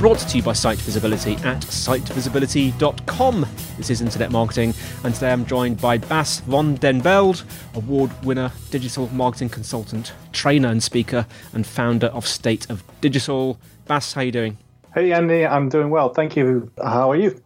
Brought 0.00 0.20
to 0.20 0.38
you 0.38 0.42
by 0.42 0.54
Site 0.54 0.78
Visibility 0.78 1.34
at 1.44 1.60
sitevisibility.com. 1.60 3.46
This 3.76 3.90
is 3.90 4.00
Internet 4.00 4.30
Marketing, 4.30 4.72
and 5.04 5.12
today 5.12 5.30
I'm 5.30 5.44
joined 5.44 5.78
by 5.78 5.98
Bas 5.98 6.40
van 6.40 6.76
den 6.76 7.02
Beld, 7.02 7.44
award 7.74 8.10
winner, 8.24 8.50
digital 8.70 9.10
marketing 9.12 9.50
consultant, 9.50 10.14
trainer 10.32 10.68
and 10.68 10.82
speaker, 10.82 11.26
and 11.52 11.66
founder 11.66 12.06
of 12.06 12.26
State 12.26 12.70
of 12.70 12.82
Digital. 13.02 13.60
Bas, 13.88 14.14
how 14.14 14.22
are 14.22 14.24
you 14.24 14.32
doing? 14.32 14.56
Hey 14.94 15.12
Andy, 15.12 15.44
I'm 15.44 15.68
doing 15.68 15.90
well. 15.90 16.14
Thank 16.14 16.34
you. 16.34 16.72
How 16.82 17.10
are 17.10 17.16
you? 17.16 17.38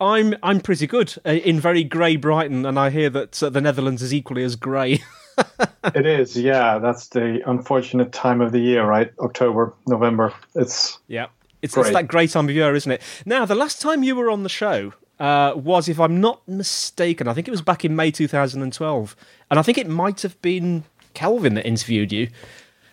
I'm 0.00 0.34
I'm 0.42 0.58
pretty 0.60 0.88
good 0.88 1.14
uh, 1.24 1.30
in 1.30 1.60
very 1.60 1.84
grey 1.84 2.16
Brighton, 2.16 2.66
and 2.66 2.80
I 2.80 2.90
hear 2.90 3.10
that 3.10 3.40
uh, 3.40 3.48
the 3.48 3.60
Netherlands 3.60 4.02
is 4.02 4.12
equally 4.12 4.42
as 4.42 4.56
grey. 4.56 5.04
it 5.94 6.04
is, 6.04 6.36
yeah. 6.36 6.80
That's 6.80 7.10
the 7.10 7.48
unfortunate 7.48 8.10
time 8.10 8.40
of 8.40 8.50
the 8.50 8.58
year, 8.58 8.84
right? 8.84 9.12
October, 9.20 9.72
November. 9.86 10.34
It's 10.56 10.98
yeah, 11.06 11.28
it's, 11.62 11.76
it's 11.76 11.90
that 11.90 12.08
great 12.08 12.30
time 12.30 12.48
of 12.48 12.54
year, 12.54 12.74
isn't 12.74 12.90
it? 12.90 13.00
Now, 13.24 13.46
the 13.46 13.54
last 13.54 13.80
time 13.80 14.02
you 14.02 14.16
were 14.16 14.30
on 14.30 14.42
the 14.42 14.48
show 14.48 14.92
uh, 15.20 15.52
was, 15.54 15.88
if 15.88 16.00
I'm 16.00 16.20
not 16.20 16.46
mistaken, 16.48 17.28
I 17.28 17.34
think 17.34 17.48
it 17.48 17.52
was 17.52 17.62
back 17.62 17.84
in 17.84 17.94
May 17.94 18.10
2012, 18.10 19.16
and 19.50 19.58
I 19.58 19.62
think 19.62 19.78
it 19.78 19.88
might 19.88 20.22
have 20.22 20.40
been 20.42 20.84
Kelvin 21.14 21.54
that 21.54 21.66
interviewed 21.66 22.12
you. 22.12 22.28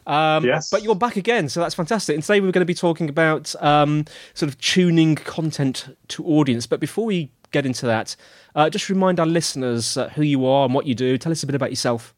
Um, 0.05 0.43
yes. 0.43 0.69
But 0.69 0.83
you're 0.83 0.95
back 0.95 1.17
again, 1.17 1.49
so 1.49 1.59
that's 1.59 1.75
fantastic. 1.75 2.15
And 2.15 2.23
today 2.23 2.39
we're 2.39 2.51
going 2.51 2.61
to 2.61 2.65
be 2.65 2.73
talking 2.73 3.09
about 3.09 3.53
um, 3.61 4.05
sort 4.33 4.49
of 4.49 4.59
tuning 4.59 5.15
content 5.15 5.95
to 6.09 6.25
audience. 6.25 6.65
But 6.65 6.79
before 6.79 7.05
we 7.05 7.31
get 7.51 7.65
into 7.65 7.85
that, 7.85 8.15
uh, 8.55 8.69
just 8.69 8.89
remind 8.89 9.19
our 9.19 9.25
listeners 9.25 9.97
uh, 9.97 10.09
who 10.09 10.23
you 10.23 10.45
are 10.45 10.65
and 10.65 10.73
what 10.73 10.87
you 10.87 10.95
do. 10.95 11.17
Tell 11.17 11.31
us 11.31 11.43
a 11.43 11.45
bit 11.45 11.55
about 11.55 11.69
yourself. 11.69 12.15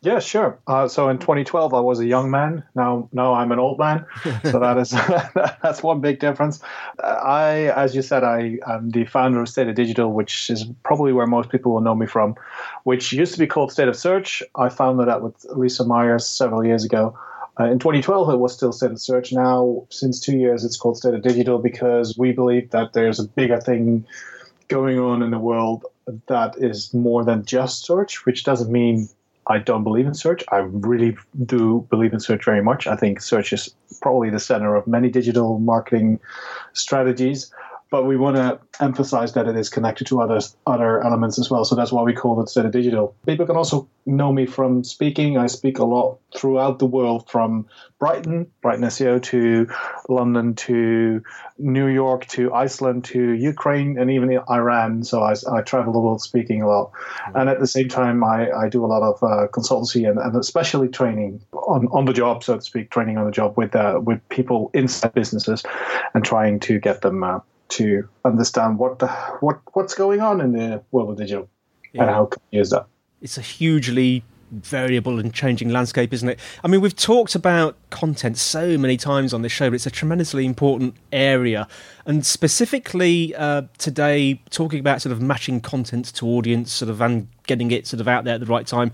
Yeah, 0.00 0.20
sure. 0.20 0.60
Uh, 0.68 0.86
so 0.86 1.08
in 1.08 1.18
2012, 1.18 1.74
I 1.74 1.80
was 1.80 1.98
a 1.98 2.06
young 2.06 2.30
man. 2.30 2.62
Now, 2.76 3.08
now 3.12 3.34
I'm 3.34 3.50
an 3.50 3.58
old 3.58 3.80
man. 3.80 4.06
So 4.44 4.60
that 4.60 4.78
is 4.78 4.90
that's 5.62 5.82
one 5.82 6.00
big 6.00 6.20
difference. 6.20 6.60
I, 7.02 7.72
as 7.74 7.96
you 7.96 8.02
said, 8.02 8.22
I 8.22 8.58
am 8.66 8.90
the 8.90 9.06
founder 9.06 9.42
of 9.42 9.48
State 9.48 9.66
of 9.66 9.74
Digital, 9.74 10.12
which 10.12 10.50
is 10.50 10.66
probably 10.84 11.12
where 11.12 11.26
most 11.26 11.50
people 11.50 11.72
will 11.72 11.80
know 11.80 11.96
me 11.96 12.06
from, 12.06 12.36
which 12.84 13.12
used 13.12 13.32
to 13.32 13.40
be 13.40 13.48
called 13.48 13.72
State 13.72 13.88
of 13.88 13.96
Search. 13.96 14.40
I 14.54 14.68
founded 14.68 15.08
that 15.08 15.20
with 15.20 15.44
Lisa 15.50 15.84
Myers 15.84 16.26
several 16.26 16.64
years 16.64 16.84
ago. 16.84 17.18
Uh, 17.58 17.64
in 17.64 17.80
2012, 17.80 18.30
it 18.30 18.36
was 18.36 18.52
still 18.54 18.72
State 18.72 18.92
of 18.92 19.00
Search. 19.00 19.32
Now, 19.32 19.84
since 19.90 20.20
two 20.20 20.36
years, 20.36 20.64
it's 20.64 20.76
called 20.76 20.96
State 20.96 21.14
of 21.14 21.22
Digital 21.22 21.58
because 21.58 22.16
we 22.16 22.30
believe 22.30 22.70
that 22.70 22.92
there's 22.92 23.18
a 23.18 23.26
bigger 23.26 23.60
thing 23.60 24.06
going 24.68 25.00
on 25.00 25.22
in 25.24 25.32
the 25.32 25.40
world 25.40 25.86
that 26.28 26.56
is 26.58 26.94
more 26.94 27.24
than 27.24 27.44
just 27.44 27.84
search, 27.84 28.24
which 28.24 28.44
doesn't 28.44 28.70
mean 28.70 29.08
I 29.48 29.58
don't 29.58 29.82
believe 29.82 30.06
in 30.06 30.14
search. 30.14 30.44
I 30.50 30.58
really 30.58 31.16
do 31.46 31.86
believe 31.90 32.12
in 32.12 32.20
search 32.20 32.44
very 32.44 32.62
much. 32.62 32.86
I 32.86 32.96
think 32.96 33.20
search 33.20 33.52
is 33.52 33.74
probably 34.02 34.30
the 34.30 34.38
center 34.38 34.76
of 34.76 34.86
many 34.86 35.08
digital 35.08 35.58
marketing 35.58 36.20
strategies 36.74 37.50
but 37.90 38.04
we 38.04 38.16
want 38.16 38.36
to 38.36 38.60
emphasize 38.80 39.32
that 39.32 39.48
it 39.48 39.56
is 39.56 39.68
connected 39.68 40.06
to 40.08 40.20
other 40.20 40.40
other 40.66 41.02
elements 41.02 41.38
as 41.38 41.50
well. 41.50 41.64
So 41.64 41.74
that's 41.74 41.90
why 41.90 42.02
we 42.02 42.12
call 42.12 42.40
it 42.42 42.56
of 42.56 42.72
Digital. 42.72 43.14
People 43.26 43.46
can 43.46 43.56
also 43.56 43.88
know 44.04 44.32
me 44.32 44.46
from 44.46 44.84
speaking. 44.84 45.38
I 45.38 45.46
speak 45.46 45.78
a 45.78 45.84
lot 45.84 46.18
throughout 46.36 46.78
the 46.78 46.86
world, 46.86 47.28
from 47.30 47.66
Brighton, 47.98 48.46
Brighton 48.62 48.84
SEO, 48.84 49.22
to 49.24 49.68
London, 50.08 50.54
to 50.54 51.22
New 51.58 51.86
York, 51.86 52.26
to 52.26 52.52
Iceland, 52.52 53.04
to 53.06 53.32
Ukraine, 53.32 53.98
and 53.98 54.10
even 54.10 54.38
Iran. 54.50 55.04
So 55.04 55.22
I, 55.22 55.34
I 55.50 55.62
travel 55.62 55.92
the 55.92 56.00
world 56.00 56.20
speaking 56.20 56.62
a 56.62 56.68
lot. 56.68 56.92
And 57.34 57.48
at 57.48 57.60
the 57.60 57.66
same 57.66 57.88
time, 57.88 58.22
I, 58.22 58.50
I 58.50 58.68
do 58.68 58.84
a 58.84 58.86
lot 58.86 59.02
of 59.02 59.22
uh, 59.22 59.48
consultancy 59.48 60.08
and, 60.08 60.18
and 60.18 60.36
especially 60.36 60.88
training 60.88 61.40
on, 61.52 61.88
on 61.88 62.04
the 62.04 62.12
job, 62.12 62.44
so 62.44 62.56
to 62.56 62.62
speak, 62.62 62.90
training 62.90 63.18
on 63.18 63.24
the 63.24 63.32
job 63.32 63.56
with 63.56 63.74
uh, 63.74 64.00
with 64.02 64.26
people 64.28 64.70
inside 64.74 65.14
businesses 65.14 65.62
and 66.14 66.24
trying 66.24 66.60
to 66.60 66.78
get 66.78 67.00
them. 67.00 67.24
Uh, 67.24 67.40
to 67.68 68.08
understand 68.24 68.78
what 68.78 68.98
the, 68.98 69.08
what 69.40 69.60
what's 69.74 69.94
going 69.94 70.20
on 70.20 70.40
in 70.40 70.52
the 70.52 70.82
world 70.90 71.10
of 71.10 71.16
digital 71.16 71.48
yeah. 71.92 72.02
and 72.02 72.10
how 72.10 72.26
can 72.26 72.40
you 72.50 72.58
use 72.58 72.70
that. 72.70 72.86
It's 73.20 73.38
a 73.38 73.42
hugely 73.42 74.22
variable 74.50 75.18
and 75.18 75.34
changing 75.34 75.68
landscape, 75.68 76.12
isn't 76.12 76.28
it? 76.28 76.40
I 76.64 76.68
mean, 76.68 76.80
we've 76.80 76.96
talked 76.96 77.34
about 77.34 77.76
content 77.90 78.38
so 78.38 78.78
many 78.78 78.96
times 78.96 79.34
on 79.34 79.42
this 79.42 79.52
show, 79.52 79.68
but 79.68 79.74
it's 79.74 79.86
a 79.86 79.90
tremendously 79.90 80.46
important 80.46 80.94
area. 81.12 81.68
And 82.06 82.24
specifically 82.24 83.34
uh, 83.34 83.62
today, 83.76 84.40
talking 84.50 84.80
about 84.80 85.02
sort 85.02 85.12
of 85.12 85.20
matching 85.20 85.60
content 85.60 86.06
to 86.14 86.26
audience, 86.26 86.72
sort 86.72 86.90
of, 86.90 87.00
and 87.00 87.28
getting 87.46 87.70
it 87.70 87.86
sort 87.86 88.00
of 88.00 88.08
out 88.08 88.24
there 88.24 88.34
at 88.34 88.40
the 88.40 88.46
right 88.46 88.66
time. 88.66 88.92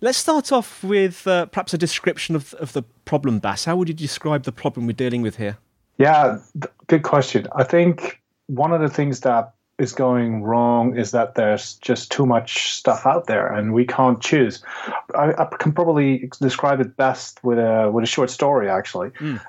Let's 0.00 0.18
start 0.18 0.52
off 0.52 0.84
with 0.84 1.26
uh, 1.26 1.46
perhaps 1.46 1.72
a 1.72 1.78
description 1.78 2.36
of, 2.36 2.52
of 2.54 2.72
the 2.72 2.82
problem, 3.04 3.38
Bas. 3.38 3.64
How 3.64 3.76
would 3.76 3.88
you 3.88 3.94
describe 3.94 4.44
the 4.44 4.52
problem 4.52 4.86
we're 4.86 4.92
dealing 4.92 5.22
with 5.22 5.36
here? 5.36 5.58
Yeah, 5.98 6.38
good 6.86 7.02
question. 7.02 7.46
I 7.54 7.64
think 7.64 8.20
one 8.46 8.72
of 8.72 8.80
the 8.80 8.88
things 8.88 9.20
that 9.20 9.54
is 9.78 9.92
going 9.92 10.42
wrong 10.42 10.96
is 10.96 11.10
that 11.10 11.34
there's 11.34 11.74
just 11.76 12.10
too 12.10 12.24
much 12.24 12.72
stuff 12.72 13.04
out 13.04 13.26
there 13.26 13.46
and 13.46 13.74
we 13.74 13.84
can't 13.84 14.22
choose. 14.22 14.62
I, 15.14 15.34
I 15.36 15.44
can 15.58 15.72
probably 15.72 16.30
describe 16.40 16.80
it 16.80 16.96
best 16.96 17.42
with 17.44 17.58
a 17.58 17.90
with 17.92 18.04
a 18.04 18.06
short 18.06 18.30
story. 18.30 18.70
Actually, 18.70 19.10
mm. 19.10 19.40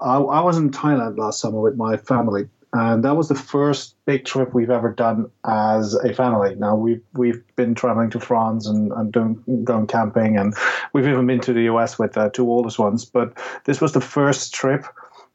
I, 0.00 0.16
I 0.16 0.40
was 0.40 0.58
in 0.58 0.70
Thailand 0.70 1.18
last 1.18 1.40
summer 1.40 1.60
with 1.60 1.76
my 1.76 1.96
family, 1.96 2.48
and 2.74 3.02
that 3.04 3.16
was 3.16 3.28
the 3.28 3.34
first 3.34 3.96
big 4.04 4.26
trip 4.26 4.52
we've 4.52 4.70
ever 4.70 4.90
done 4.90 5.30
as 5.46 5.94
a 5.94 6.12
family. 6.12 6.56
Now 6.56 6.76
we've 6.76 7.02
we've 7.14 7.42
been 7.56 7.74
traveling 7.74 8.10
to 8.10 8.20
France 8.20 8.66
and, 8.66 8.92
and 8.92 9.10
doing 9.10 9.42
going 9.64 9.86
camping, 9.86 10.36
and 10.36 10.54
we've 10.92 11.06
even 11.06 11.26
been 11.26 11.40
to 11.40 11.54
the 11.54 11.62
US 11.62 11.98
with 11.98 12.18
uh, 12.18 12.28
two 12.28 12.50
oldest 12.50 12.78
ones. 12.78 13.06
But 13.06 13.38
this 13.64 13.80
was 13.80 13.92
the 13.92 14.00
first 14.02 14.52
trip 14.52 14.84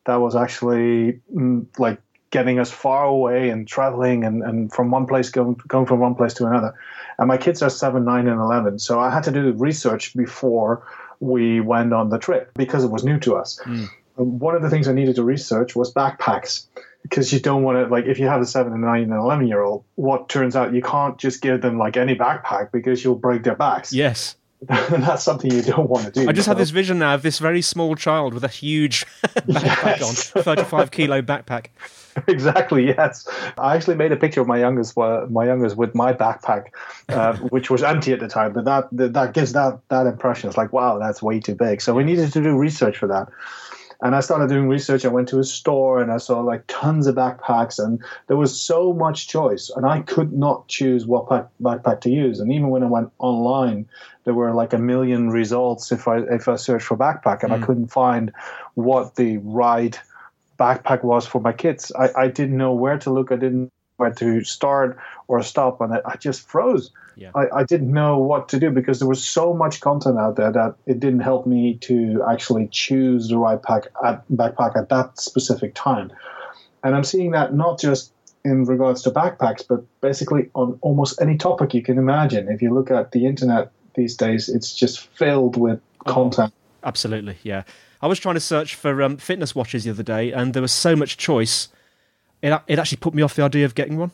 that 0.05 0.15
was 0.15 0.35
actually 0.35 1.19
mm, 1.33 1.65
like 1.77 1.99
getting 2.31 2.59
us 2.59 2.71
far 2.71 3.05
away 3.05 3.49
and 3.49 3.67
traveling 3.67 4.23
and, 4.23 4.43
and 4.43 4.73
from 4.73 4.91
one 4.91 5.05
place 5.05 5.29
going 5.29 5.55
going 5.67 5.85
from 5.85 5.99
one 5.99 6.15
place 6.15 6.33
to 6.35 6.45
another. 6.45 6.73
And 7.17 7.27
my 7.27 7.37
kids 7.37 7.61
are 7.61 7.69
seven, 7.69 8.03
nine, 8.03 8.27
and 8.27 8.39
eleven, 8.39 8.79
so 8.79 8.99
I 8.99 9.09
had 9.09 9.23
to 9.23 9.31
do 9.31 9.51
research 9.53 10.15
before 10.15 10.85
we 11.19 11.61
went 11.61 11.93
on 11.93 12.09
the 12.09 12.19
trip 12.19 12.51
because 12.55 12.83
it 12.83 12.91
was 12.91 13.03
new 13.03 13.19
to 13.21 13.35
us. 13.35 13.59
Mm. 13.63 13.89
One 14.15 14.55
of 14.55 14.61
the 14.61 14.69
things 14.69 14.87
I 14.87 14.93
needed 14.93 15.15
to 15.15 15.23
research 15.23 15.75
was 15.75 15.93
backpacks 15.93 16.65
because 17.03 17.31
you 17.31 17.39
don't 17.39 17.63
want 17.63 17.77
to 17.77 17.87
like 17.87 18.05
if 18.05 18.19
you 18.19 18.27
have 18.27 18.41
a 18.41 18.45
seven 18.45 18.73
and 18.73 18.81
nine 18.81 19.03
and 19.03 19.13
eleven 19.13 19.47
year 19.47 19.61
old, 19.61 19.83
what 19.95 20.27
turns 20.29 20.55
out 20.55 20.73
you 20.73 20.81
can't 20.81 21.17
just 21.17 21.41
give 21.41 21.61
them 21.61 21.77
like 21.77 21.97
any 21.97 22.15
backpack 22.15 22.71
because 22.71 23.03
you'll 23.03 23.15
break 23.15 23.43
their 23.43 23.55
backs. 23.55 23.93
Yes. 23.93 24.35
that's 24.89 25.23
something 25.23 25.51
you 25.51 25.61
don't 25.61 25.89
want 25.89 26.05
to 26.05 26.11
do. 26.11 26.29
I 26.29 26.31
just 26.31 26.47
have 26.47 26.57
this 26.57 26.69
vision 26.69 26.99
now 26.99 27.15
of 27.15 27.21
this 27.21 27.39
very 27.39 27.61
small 27.61 27.95
child 27.95 28.33
with 28.33 28.43
a 28.43 28.49
huge 28.49 29.05
backpack 29.25 29.99
yes. 29.99 30.35
on, 30.35 30.43
35 30.43 30.91
kilo 30.91 31.21
backpack. 31.21 31.67
exactly. 32.27 32.87
Yes, 32.87 33.27
I 33.57 33.75
actually 33.75 33.95
made 33.95 34.11
a 34.11 34.15
picture 34.15 34.41
of 34.41 34.47
my 34.47 34.57
youngest, 34.57 34.97
uh, 34.97 35.25
my 35.29 35.45
youngest 35.45 35.75
with 35.75 35.93
my 35.93 36.13
backpack, 36.13 36.67
uh, 37.09 37.35
which 37.49 37.69
was 37.69 37.83
empty 37.83 38.13
at 38.13 38.19
the 38.19 38.27
time. 38.27 38.53
But 38.53 38.65
that 38.65 38.87
that 38.91 39.33
gives 39.33 39.53
that 39.53 39.79
that 39.89 40.07
impression. 40.07 40.47
It's 40.47 40.57
like, 40.57 40.71
wow, 40.71 40.97
that's 40.97 41.21
way 41.21 41.39
too 41.39 41.55
big. 41.55 41.81
So 41.81 41.93
we 41.93 42.03
needed 42.03 42.31
to 42.33 42.41
do 42.41 42.57
research 42.57 42.97
for 42.97 43.07
that. 43.07 43.27
And 44.01 44.15
I 44.15 44.19
started 44.19 44.49
doing 44.49 44.67
research. 44.67 45.05
I 45.05 45.09
went 45.09 45.27
to 45.29 45.39
a 45.39 45.43
store 45.43 46.01
and 46.01 46.11
I 46.11 46.17
saw 46.17 46.39
like 46.41 46.63
tons 46.67 47.07
of 47.07 47.15
backpacks, 47.15 47.79
and 47.83 48.03
there 48.27 48.37
was 48.37 48.59
so 48.59 48.93
much 48.93 49.27
choice, 49.27 49.69
and 49.75 49.85
I 49.85 50.01
could 50.01 50.33
not 50.33 50.67
choose 50.67 51.05
what 51.05 51.29
pack, 51.29 51.47
backpack 51.61 52.01
to 52.01 52.09
use. 52.09 52.39
And 52.39 52.51
even 52.51 52.69
when 52.69 52.83
I 52.83 52.87
went 52.87 53.11
online, 53.19 53.87
there 54.25 54.33
were 54.33 54.53
like 54.53 54.73
a 54.73 54.77
million 54.77 55.29
results 55.29 55.91
if 55.91 56.07
I 56.07 56.19
if 56.19 56.47
I 56.47 56.55
searched 56.55 56.87
for 56.87 56.97
backpack, 56.97 57.43
and 57.43 57.51
mm. 57.51 57.61
I 57.61 57.65
couldn't 57.65 57.87
find 57.87 58.31
what 58.73 59.15
the 59.15 59.37
right 59.37 59.99
backpack 60.59 61.03
was 61.03 61.25
for 61.25 61.41
my 61.41 61.53
kids. 61.53 61.91
I, 61.97 62.09
I 62.17 62.27
didn't 62.27 62.57
know 62.57 62.73
where 62.73 62.97
to 62.99 63.11
look. 63.11 63.31
I 63.31 63.35
didn't 63.35 63.71
where 63.97 64.11
to 64.11 64.43
start 64.43 64.97
or 65.27 65.41
stop, 65.41 65.81
and 65.81 65.93
I, 65.93 66.01
I 66.05 66.15
just 66.17 66.47
froze. 66.47 66.91
Yeah. 67.15 67.31
I, 67.33 67.59
I 67.59 67.63
didn't 67.63 67.91
know 67.91 68.17
what 68.17 68.49
to 68.49 68.59
do 68.59 68.69
because 68.69 68.99
there 68.99 69.07
was 69.07 69.23
so 69.23 69.53
much 69.53 69.79
content 69.79 70.19
out 70.19 70.35
there 70.35 70.51
that 70.51 70.75
it 70.85 70.99
didn't 70.99 71.21
help 71.21 71.47
me 71.47 71.75
to 71.81 72.21
actually 72.29 72.67
choose 72.67 73.29
the 73.29 73.37
right 73.37 73.61
pack 73.61 73.87
at, 74.03 74.27
backpack 74.29 74.75
at 74.77 74.89
that 74.89 75.17
specific 75.17 75.73
time. 75.75 76.11
And 76.83 76.93
I'm 76.93 77.05
seeing 77.05 77.31
that 77.31 77.53
not 77.53 77.79
just 77.79 78.11
in 78.43 78.65
regards 78.65 79.01
to 79.03 79.11
backpacks, 79.11 79.65
but 79.67 79.83
basically 80.01 80.49
on 80.53 80.77
almost 80.81 81.19
any 81.21 81.37
topic 81.37 81.73
you 81.73 81.81
can 81.81 81.97
imagine. 81.97 82.47
If 82.47 82.61
you 82.61 82.73
look 82.73 82.91
at 82.91 83.11
the 83.11 83.25
internet 83.25 83.71
these 83.95 84.15
days, 84.15 84.49
it's 84.49 84.75
just 84.75 84.99
filled 84.99 85.57
with 85.57 85.81
oh, 86.05 86.13
content. 86.13 86.53
Oh, 86.53 86.87
absolutely, 86.87 87.37
yeah. 87.43 87.63
I 88.01 88.07
was 88.07 88.19
trying 88.19 88.35
to 88.35 88.41
search 88.41 88.75
for 88.75 89.01
um, 89.01 89.17
fitness 89.17 89.55
watches 89.55 89.83
the 89.83 89.89
other 89.89 90.03
day, 90.03 90.31
and 90.31 90.53
there 90.53 90.61
was 90.61 90.71
so 90.71 90.95
much 90.95 91.17
choice. 91.17 91.69
It 92.45 92.61
it 92.67 92.79
actually 92.79 92.97
put 92.97 93.13
me 93.13 93.23
off 93.23 93.35
the 93.35 93.43
idea 93.43 93.65
of 93.65 93.73
getting 93.73 93.97
one. 93.97 94.11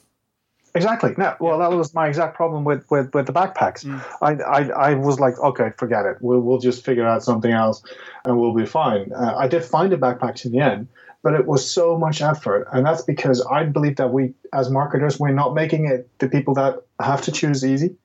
Exactly. 0.73 1.13
No, 1.17 1.35
well, 1.39 1.59
that 1.59 1.71
was 1.71 1.93
my 1.93 2.07
exact 2.07 2.35
problem 2.35 2.63
with, 2.63 2.89
with, 2.89 3.13
with 3.13 3.25
the 3.25 3.33
backpacks. 3.33 3.83
Mm. 3.83 4.01
I, 4.21 4.41
I, 4.43 4.91
I 4.91 4.93
was 4.93 5.19
like, 5.19 5.37
okay, 5.39 5.71
forget 5.77 6.05
it. 6.05 6.17
We'll, 6.21 6.39
we'll 6.39 6.59
just 6.59 6.85
figure 6.85 7.05
out 7.05 7.23
something 7.23 7.51
else 7.51 7.83
and 8.23 8.39
we'll 8.39 8.53
be 8.53 8.65
fine. 8.65 9.11
Uh, 9.11 9.35
I 9.37 9.49
did 9.49 9.65
find 9.65 9.91
a 9.91 9.97
backpack 9.97 10.45
in 10.45 10.53
the 10.53 10.59
end, 10.59 10.87
but 11.23 11.33
it 11.33 11.45
was 11.45 11.69
so 11.69 11.97
much 11.97 12.21
effort. 12.21 12.69
And 12.71 12.85
that's 12.85 13.01
because 13.01 13.45
I 13.51 13.65
believe 13.65 13.97
that 13.97 14.13
we, 14.13 14.33
as 14.53 14.69
marketers, 14.69 15.19
we're 15.19 15.33
not 15.33 15.53
making 15.53 15.87
it 15.87 16.07
the 16.19 16.29
people 16.29 16.53
that 16.53 16.81
have 17.01 17.21
to 17.23 17.33
choose 17.33 17.65
easy. 17.65 17.97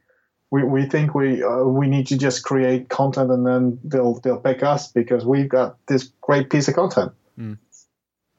We, 0.51 0.65
we 0.65 0.87
think 0.87 1.15
we 1.15 1.43
uh, 1.43 1.65
we 1.65 1.89
need 1.89 2.07
to 2.09 2.17
just 2.17 2.45
create 2.45 2.89
content 2.89 3.33
and 3.33 3.45
then 3.45 3.81
they'll 3.83 4.21
they'll 4.21 4.39
pick 4.39 4.63
us 4.63 4.93
because 4.93 5.27
we've 5.27 5.49
got 5.49 5.77
this 5.89 6.13
great 6.21 6.51
piece 6.51 6.69
of 6.69 6.75
content. 6.75 7.11
Mm. 7.37 7.59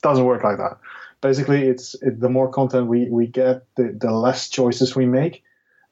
Doesn't 0.01 0.23
work 0.23 0.41
like 0.41 0.57
that 0.57 0.77
basically 1.21 1.63
it's 1.63 1.95
it, 2.01 2.19
the 2.19 2.29
more 2.29 2.49
content 2.49 2.87
we, 2.87 3.09
we 3.09 3.27
get 3.27 3.65
the, 3.75 3.95
the 3.99 4.11
less 4.11 4.49
choices 4.49 4.95
we 4.95 5.05
make 5.05 5.43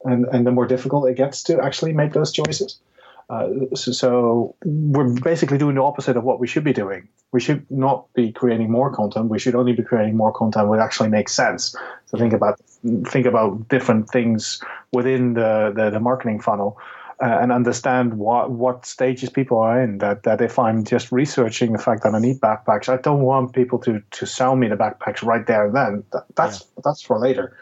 and, 0.04 0.26
and 0.26 0.46
the 0.46 0.52
more 0.52 0.68
difficult 0.68 1.10
it 1.10 1.16
gets 1.16 1.44
to 1.44 1.62
actually 1.62 1.94
make 1.94 2.14
those 2.14 2.32
choices. 2.32 2.80
Uh, 3.28 3.50
so, 3.74 3.92
so, 3.92 4.56
we're 4.64 5.12
basically 5.22 5.58
doing 5.58 5.74
the 5.74 5.82
opposite 5.82 6.16
of 6.16 6.24
what 6.24 6.40
we 6.40 6.46
should 6.46 6.64
be 6.64 6.74
doing. 6.74 7.08
We 7.32 7.40
should 7.40 7.66
not 7.72 8.06
be 8.14 8.32
creating 8.32 8.70
more 8.70 8.94
content. 8.94 9.30
We 9.30 9.40
should 9.40 9.56
only 9.56 9.74
be 9.74 9.82
creating 9.82 10.16
more 10.16 10.32
content 10.32 10.70
that 10.72 10.80
actually 10.80 11.10
makes 11.10 11.34
sense. 11.34 11.76
So 12.06 12.20
think 12.20 12.34
about 12.34 12.62
think 13.08 13.26
about 13.26 13.68
different 13.68 14.10
things 14.12 14.62
within 14.94 15.34
the, 15.34 15.74
the, 15.76 15.90
the 15.90 16.00
marketing 16.00 16.40
funnel 16.40 16.78
uh, 17.22 17.40
and 17.42 17.52
understand 17.52 18.16
what 18.16 18.52
what 18.52 18.86
stages 18.86 19.30
people 19.30 19.60
are 19.60 19.82
in. 19.82 20.00
That 20.00 20.24
that 20.24 20.42
if 20.42 20.60
I'm 20.60 20.84
just 20.84 21.12
researching 21.12 21.74
the 21.74 21.80
fact 21.80 22.04
that 22.04 22.14
I 22.14 22.20
need 22.20 22.40
backpacks, 22.40 22.90
I 22.90 22.98
don't 22.98 23.22
want 23.22 23.54
people 23.54 23.80
to 23.80 24.02
to 24.12 24.26
sell 24.26 24.56
me 24.56 24.68
the 24.68 24.76
backpacks 24.76 25.24
right 25.24 25.46
there 25.46 25.66
and 25.68 25.76
then. 25.76 26.04
That, 26.12 26.26
that's 26.36 26.60
yeah. 26.60 26.82
that's 26.84 27.02
for 27.02 27.20
later. 27.20 27.58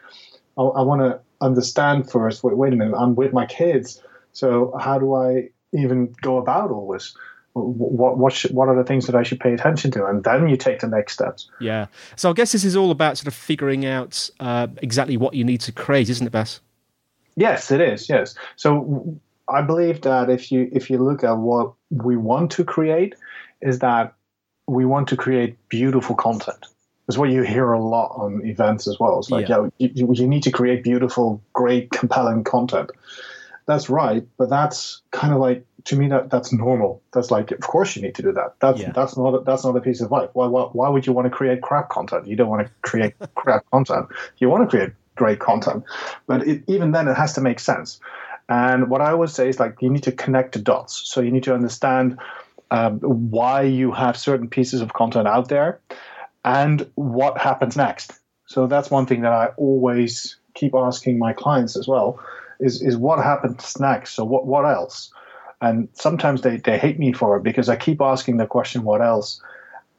I, 0.57 0.61
I 0.61 0.81
want 0.81 1.01
to 1.01 1.19
understand 1.41 2.09
first. 2.09 2.43
Wait, 2.43 2.57
wait 2.57 2.73
a 2.73 2.75
minute. 2.75 2.95
I'm 2.97 3.15
with 3.15 3.33
my 3.33 3.45
kids, 3.45 4.01
so 4.31 4.75
how 4.79 4.99
do 4.99 5.13
I 5.13 5.49
even 5.73 6.13
go 6.21 6.37
about 6.37 6.71
all 6.71 6.91
this? 6.91 7.15
what 7.53 8.17
what 8.17 8.33
should, 8.33 8.51
what 8.51 8.67
are 8.67 8.75
the 8.75 8.83
things 8.83 9.05
that 9.05 9.15
I 9.15 9.23
should 9.23 9.39
pay 9.39 9.53
attention 9.53 9.91
to, 9.91 10.05
and 10.05 10.23
then 10.23 10.49
you 10.49 10.57
take 10.57 10.79
the 10.79 10.87
next 10.87 11.13
steps. 11.13 11.49
Yeah. 11.59 11.87
So 12.15 12.29
I 12.29 12.33
guess 12.33 12.51
this 12.51 12.63
is 12.63 12.75
all 12.75 12.89
about 12.89 13.17
sort 13.17 13.27
of 13.27 13.35
figuring 13.35 13.85
out 13.85 14.29
uh, 14.39 14.67
exactly 14.81 15.17
what 15.17 15.35
you 15.35 15.43
need 15.43 15.61
to 15.61 15.71
create, 15.71 16.09
isn't 16.09 16.25
it, 16.25 16.31
Bas? 16.31 16.61
Yes, 17.35 17.71
it 17.71 17.81
is. 17.81 18.09
Yes. 18.09 18.35
So 18.55 19.19
I 19.53 19.61
believe 19.61 20.01
that 20.01 20.29
if 20.29 20.51
you 20.51 20.69
if 20.71 20.89
you 20.89 20.97
look 20.97 21.23
at 21.23 21.37
what 21.37 21.73
we 21.89 22.17
want 22.17 22.51
to 22.51 22.63
create, 22.63 23.15
is 23.61 23.79
that 23.79 24.15
we 24.67 24.85
want 24.85 25.09
to 25.09 25.17
create 25.17 25.57
beautiful 25.69 26.15
content. 26.15 26.65
It's 27.07 27.17
what 27.17 27.29
you 27.29 27.43
hear 27.43 27.71
a 27.73 27.81
lot 27.81 28.13
on 28.15 28.45
events 28.45 28.87
as 28.87 28.97
well. 28.99 29.19
It's 29.19 29.29
like, 29.29 29.49
yeah, 29.49 29.67
yeah 29.77 29.89
you, 29.93 30.13
you 30.13 30.27
need 30.27 30.43
to 30.43 30.51
create 30.51 30.83
beautiful, 30.83 31.41
great, 31.51 31.91
compelling 31.91 32.45
content. 32.45 32.91
That's 33.65 33.89
right, 33.89 34.25
but 34.37 34.49
that's 34.49 35.01
kind 35.11 35.33
of 35.33 35.39
like 35.39 35.65
to 35.85 35.95
me 35.97 36.07
that 36.09 36.29
that's 36.29 36.51
normal. 36.51 37.01
That's 37.13 37.29
like, 37.29 37.51
of 37.51 37.61
course 37.61 37.95
you 37.95 38.01
need 38.01 38.15
to 38.15 38.21
do 38.21 38.31
that. 38.33 38.55
That's 38.59 38.81
yeah. 38.81 38.91
that's 38.93 39.17
not 39.17 39.33
a, 39.33 39.39
that's 39.43 39.63
not 39.63 39.75
a 39.75 39.81
piece 39.81 40.01
of 40.01 40.11
life. 40.11 40.29
Why, 40.33 40.47
why 40.47 40.63
why 40.63 40.89
would 40.89 41.05
you 41.05 41.13
want 41.13 41.25
to 41.25 41.29
create 41.29 41.61
crap 41.61 41.89
content? 41.89 42.27
You 42.27 42.35
don't 42.35 42.49
want 42.49 42.67
to 42.67 42.73
create 42.81 43.13
crap 43.35 43.69
content. 43.71 44.07
You 44.37 44.49
want 44.49 44.69
to 44.69 44.77
create 44.77 44.93
great 45.15 45.39
content, 45.39 45.83
but 46.25 46.47
it, 46.47 46.63
even 46.67 46.91
then 46.91 47.07
it 47.07 47.15
has 47.15 47.33
to 47.33 47.41
make 47.41 47.59
sense. 47.59 47.99
And 48.49 48.89
what 48.89 49.01
I 49.01 49.11
always 49.11 49.33
say 49.33 49.49
is 49.49 49.59
like 49.59 49.81
you 49.81 49.89
need 49.89 50.03
to 50.03 50.11
connect 50.11 50.53
the 50.53 50.59
dots. 50.59 51.01
So 51.05 51.21
you 51.21 51.31
need 51.31 51.43
to 51.43 51.53
understand 51.53 52.19
um, 52.71 52.99
why 52.99 53.61
you 53.61 53.91
have 53.91 54.17
certain 54.17 54.49
pieces 54.49 54.81
of 54.81 54.93
content 54.93 55.27
out 55.27 55.49
there 55.49 55.79
and 56.43 56.89
what 56.95 57.37
happens 57.37 57.77
next. 57.77 58.13
So 58.45 58.67
that's 58.67 58.91
one 58.91 59.05
thing 59.05 59.21
that 59.21 59.31
I 59.31 59.47
always 59.57 60.35
keep 60.53 60.75
asking 60.75 61.17
my 61.17 61.33
clients 61.33 61.77
as 61.77 61.87
well 61.87 62.19
is, 62.59 62.81
is 62.81 62.97
what 62.97 63.23
happens 63.23 63.79
next? 63.79 64.13
So 64.13 64.25
what, 64.25 64.45
what 64.45 64.65
else? 64.65 65.11
And 65.61 65.87
sometimes 65.93 66.41
they, 66.41 66.57
they 66.57 66.77
hate 66.77 66.99
me 66.99 67.13
for 67.13 67.37
it 67.37 67.43
because 67.43 67.69
I 67.69 67.75
keep 67.77 68.01
asking 68.01 68.37
the 68.37 68.45
question, 68.45 68.83
what 68.83 69.01
else? 69.01 69.41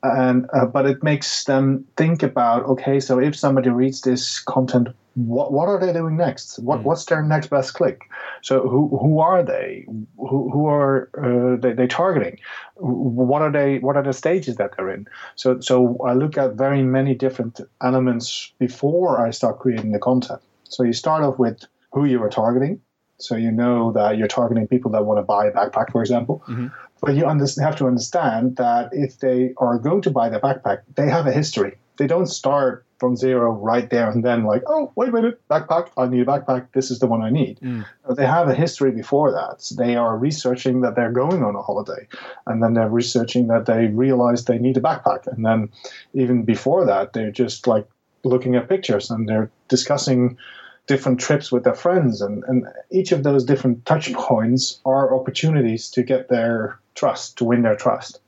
And, 0.02 0.46
uh, 0.52 0.66
but 0.66 0.84
it 0.84 1.02
makes 1.02 1.44
them 1.44 1.86
think 1.96 2.22
about, 2.22 2.64
okay, 2.64 3.00
so 3.00 3.18
if 3.18 3.34
somebody 3.34 3.70
reads 3.70 4.02
this 4.02 4.38
content, 4.40 4.88
what 5.14 5.52
what 5.52 5.68
are 5.68 5.78
they 5.78 5.92
doing 5.92 6.16
next? 6.16 6.58
What 6.58 6.80
mm. 6.80 6.82
what's 6.82 7.04
their 7.06 7.22
next 7.22 7.48
best 7.48 7.74
click? 7.74 8.02
So 8.44 8.68
who 8.68 8.88
who 8.98 9.20
are 9.20 9.42
they? 9.42 9.86
Who 10.18 10.50
who 10.52 10.66
are 10.66 11.08
uh, 11.16 11.56
they, 11.56 11.72
they 11.72 11.86
targeting? 11.86 12.38
What 12.76 13.40
are 13.40 13.50
they? 13.50 13.78
What 13.78 13.96
are 13.96 14.02
the 14.02 14.12
stages 14.12 14.56
that 14.56 14.72
they're 14.76 14.90
in? 14.90 15.06
So 15.34 15.60
so 15.60 15.96
I 16.04 16.12
look 16.12 16.36
at 16.36 16.52
very 16.52 16.82
many 16.82 17.14
different 17.14 17.62
elements 17.80 18.52
before 18.58 19.26
I 19.26 19.30
start 19.30 19.60
creating 19.60 19.92
the 19.92 19.98
content. 19.98 20.42
So 20.64 20.82
you 20.82 20.92
start 20.92 21.24
off 21.24 21.38
with 21.38 21.64
who 21.92 22.04
you 22.04 22.22
are 22.22 22.28
targeting. 22.28 22.82
So 23.16 23.34
you 23.34 23.50
know 23.50 23.92
that 23.92 24.18
you're 24.18 24.28
targeting 24.28 24.68
people 24.68 24.90
that 24.90 25.06
want 25.06 25.18
to 25.18 25.22
buy 25.22 25.46
a 25.46 25.52
backpack, 25.52 25.90
for 25.90 26.02
example. 26.02 26.42
Mm-hmm. 26.46 26.66
But 27.00 27.14
you 27.14 27.24
have 27.24 27.76
to 27.76 27.86
understand 27.86 28.56
that 28.56 28.90
if 28.92 29.20
they 29.20 29.54
are 29.56 29.78
going 29.78 30.02
to 30.02 30.10
buy 30.10 30.28
the 30.28 30.38
backpack, 30.38 30.82
they 30.96 31.08
have 31.08 31.26
a 31.26 31.32
history. 31.32 31.78
They 31.96 32.06
don't 32.06 32.26
start 32.26 32.84
from 32.98 33.16
zero 33.16 33.52
right 33.52 33.90
there 33.90 34.10
and 34.10 34.24
then 34.24 34.44
like, 34.44 34.62
oh, 34.66 34.92
wait 34.96 35.10
a 35.10 35.12
minute, 35.12 35.40
backpack, 35.48 35.90
I 35.98 36.06
need 36.06 36.22
a 36.22 36.24
backpack. 36.24 36.68
This 36.72 36.90
is 36.90 37.00
the 37.00 37.06
one 37.06 37.22
I 37.22 37.30
need. 37.30 37.60
Mm. 37.60 37.84
They 38.16 38.26
have 38.26 38.48
a 38.48 38.54
history 38.54 38.92
before 38.92 39.30
that. 39.32 39.62
So 39.62 39.74
they 39.74 39.96
are 39.96 40.16
researching 40.16 40.80
that 40.80 40.94
they're 40.96 41.12
going 41.12 41.42
on 41.42 41.54
a 41.54 41.62
holiday, 41.62 42.08
and 42.46 42.62
then 42.62 42.74
they're 42.74 42.88
researching 42.88 43.48
that 43.48 43.66
they 43.66 43.88
realize 43.88 44.44
they 44.44 44.58
need 44.58 44.76
a 44.76 44.80
backpack, 44.80 45.26
and 45.26 45.44
then 45.44 45.70
even 46.14 46.44
before 46.44 46.86
that, 46.86 47.12
they're 47.12 47.30
just 47.30 47.66
like 47.66 47.86
looking 48.24 48.56
at 48.56 48.68
pictures 48.68 49.10
and 49.10 49.28
they're 49.28 49.50
discussing 49.68 50.38
different 50.86 51.20
trips 51.20 51.50
with 51.50 51.64
their 51.64 51.74
friends 51.74 52.20
and, 52.20 52.44
and 52.44 52.66
each 52.90 53.12
of 53.12 53.22
those 53.22 53.44
different 53.44 53.84
touch 53.86 54.12
points 54.12 54.80
are 54.84 55.14
opportunities 55.14 55.90
to 55.90 56.02
get 56.02 56.28
their 56.28 56.78
trust 56.94 57.38
to 57.38 57.44
win 57.44 57.62
their 57.62 57.76
trust 57.76 58.20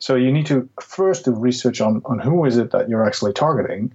so 0.00 0.16
you 0.16 0.32
need 0.32 0.46
to 0.46 0.68
first 0.80 1.26
do 1.26 1.32
research 1.32 1.80
on, 1.80 2.02
on 2.06 2.18
who 2.18 2.44
is 2.46 2.56
it 2.56 2.72
that 2.72 2.88
you're 2.88 3.06
actually 3.06 3.34
targeting. 3.34 3.94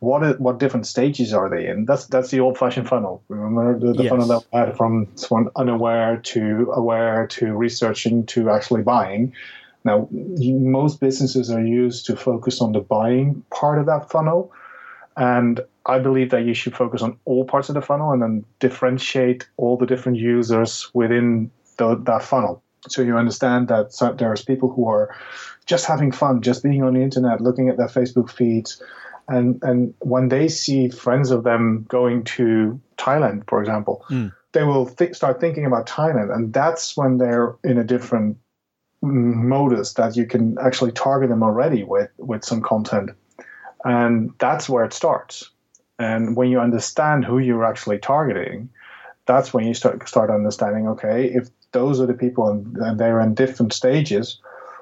What 0.00 0.22
is, 0.22 0.38
what 0.38 0.58
different 0.58 0.86
stages 0.86 1.32
are 1.32 1.48
they 1.48 1.66
in? 1.66 1.86
That's 1.86 2.06
that's 2.06 2.30
the 2.30 2.38
old 2.38 2.56
fashioned 2.56 2.88
funnel. 2.88 3.22
Remember 3.28 3.76
the, 3.76 3.94
the 3.94 4.04
yes. 4.04 4.10
funnel 4.10 4.28
that 4.28 4.44
we 4.52 4.58
had 4.58 4.76
from 4.76 5.06
from 5.16 5.50
unaware 5.56 6.18
to 6.18 6.70
aware 6.72 7.26
to 7.28 7.56
researching 7.56 8.24
to 8.26 8.50
actually 8.50 8.82
buying. 8.82 9.32
Now, 9.84 10.06
most 10.12 11.00
businesses 11.00 11.50
are 11.50 11.64
used 11.64 12.06
to 12.06 12.16
focus 12.16 12.60
on 12.60 12.72
the 12.72 12.80
buying 12.80 13.42
part 13.50 13.78
of 13.78 13.86
that 13.86 14.10
funnel, 14.10 14.52
and 15.16 15.60
I 15.86 15.98
believe 15.98 16.30
that 16.30 16.44
you 16.44 16.52
should 16.52 16.76
focus 16.76 17.00
on 17.00 17.16
all 17.24 17.44
parts 17.44 17.70
of 17.70 17.74
the 17.74 17.80
funnel 17.80 18.12
and 18.12 18.20
then 18.20 18.44
differentiate 18.60 19.48
all 19.56 19.78
the 19.78 19.86
different 19.86 20.18
users 20.18 20.90
within 20.92 21.50
the, 21.78 21.96
that 22.04 22.22
funnel. 22.22 22.62
So 22.88 23.02
you 23.02 23.16
understand 23.16 23.68
that 23.68 23.92
there's 24.18 24.44
people 24.44 24.72
who 24.72 24.88
are 24.88 25.14
just 25.66 25.86
having 25.86 26.12
fun, 26.12 26.42
just 26.42 26.62
being 26.62 26.82
on 26.82 26.94
the 26.94 27.02
internet, 27.02 27.40
looking 27.40 27.68
at 27.68 27.76
their 27.76 27.88
Facebook 27.88 28.30
feeds, 28.30 28.82
and 29.28 29.62
and 29.62 29.94
when 30.00 30.28
they 30.28 30.48
see 30.48 30.88
friends 30.88 31.30
of 31.30 31.44
them 31.44 31.84
going 31.88 32.24
to 32.24 32.80
Thailand, 32.96 33.48
for 33.48 33.60
example, 33.60 34.04
mm. 34.08 34.32
they 34.52 34.62
will 34.62 34.86
th- 34.86 35.14
start 35.14 35.40
thinking 35.40 35.66
about 35.66 35.86
Thailand, 35.86 36.34
and 36.34 36.52
that's 36.52 36.96
when 36.96 37.18
they're 37.18 37.56
in 37.64 37.78
a 37.78 37.84
different 37.84 38.38
modus 39.02 39.94
that 39.94 40.16
you 40.16 40.26
can 40.26 40.58
actually 40.58 40.92
target 40.92 41.28
them 41.28 41.42
already 41.42 41.84
with 41.84 42.10
with 42.18 42.44
some 42.44 42.62
content. 42.62 43.10
And 43.84 44.32
that's 44.38 44.68
where 44.68 44.84
it 44.84 44.92
starts. 44.92 45.50
And 45.98 46.36
when 46.36 46.48
you 46.48 46.60
understand 46.60 47.24
who 47.24 47.38
you're 47.38 47.64
actually 47.64 47.98
targeting, 47.98 48.70
that's 49.26 49.52
when 49.52 49.66
you 49.66 49.74
start 49.74 50.08
start 50.08 50.30
understanding. 50.30 50.88
Okay, 50.88 51.26
if 51.26 51.48
those 51.72 52.00
are 52.00 52.06
the 52.06 52.14
people 52.14 52.48
and, 52.48 52.76
and 52.76 52.98
they're 52.98 53.20
in 53.20 53.34
different 53.34 53.72
stages, 53.72 54.40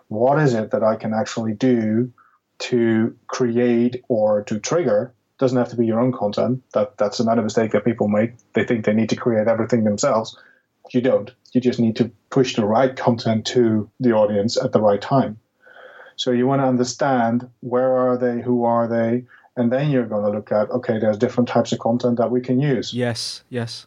what 0.08 0.40
is 0.40 0.54
it 0.54 0.70
that 0.70 0.82
I 0.82 0.96
can 0.96 1.12
actually 1.12 1.54
do 1.54 2.12
to 2.58 3.16
create 3.26 4.04
or 4.08 4.42
to 4.44 4.58
trigger? 4.58 5.12
Doesn't 5.38 5.58
have 5.58 5.68
to 5.70 5.76
be 5.76 5.86
your 5.86 6.00
own 6.00 6.12
content. 6.12 6.62
That 6.72 6.96
that's 6.96 7.20
another 7.20 7.42
mistake 7.42 7.72
that 7.72 7.84
people 7.84 8.08
make. 8.08 8.32
They 8.54 8.64
think 8.64 8.84
they 8.84 8.94
need 8.94 9.10
to 9.10 9.16
create 9.16 9.48
everything 9.48 9.84
themselves. 9.84 10.38
You 10.92 11.02
don't. 11.02 11.30
You 11.52 11.60
just 11.60 11.80
need 11.80 11.96
to 11.96 12.10
push 12.30 12.54
the 12.54 12.64
right 12.64 12.94
content 12.96 13.46
to 13.48 13.90
the 14.00 14.12
audience 14.12 14.56
at 14.56 14.72
the 14.72 14.80
right 14.80 15.00
time. 15.00 15.38
So 16.14 16.30
you 16.30 16.46
want 16.46 16.62
to 16.62 16.66
understand 16.66 17.50
where 17.60 17.92
are 17.92 18.16
they, 18.16 18.40
who 18.40 18.64
are 18.64 18.88
they, 18.88 19.24
and 19.56 19.70
then 19.70 19.90
you're 19.90 20.06
going 20.06 20.24
to 20.24 20.30
look 20.30 20.52
at 20.52 20.70
okay, 20.70 20.98
there's 20.98 21.18
different 21.18 21.48
types 21.48 21.72
of 21.72 21.80
content 21.80 22.18
that 22.18 22.30
we 22.30 22.40
can 22.40 22.60
use. 22.60 22.94
Yes, 22.94 23.42
yes. 23.50 23.86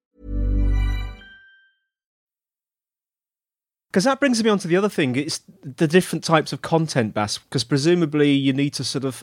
Because 3.91 4.05
that 4.05 4.21
brings 4.21 4.41
me 4.41 4.49
on 4.49 4.57
to 4.59 4.69
the 4.69 4.77
other 4.77 4.87
thing. 4.87 5.17
It's 5.17 5.41
the 5.63 5.85
different 5.85 6.23
types 6.23 6.53
of 6.53 6.61
content, 6.61 7.13
Bas, 7.13 7.39
because 7.39 7.65
presumably 7.65 8.31
you 8.31 8.53
need 8.53 8.73
to 8.75 8.85
sort 8.85 9.03
of 9.03 9.21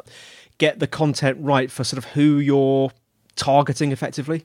get 0.58 0.78
the 0.78 0.86
content 0.86 1.38
right 1.40 1.70
for 1.70 1.84
sort 1.84 1.96
of 1.96 2.10
who 2.10 2.38
you're 2.38 2.90
targeting 3.34 3.92
effectively. 3.92 4.44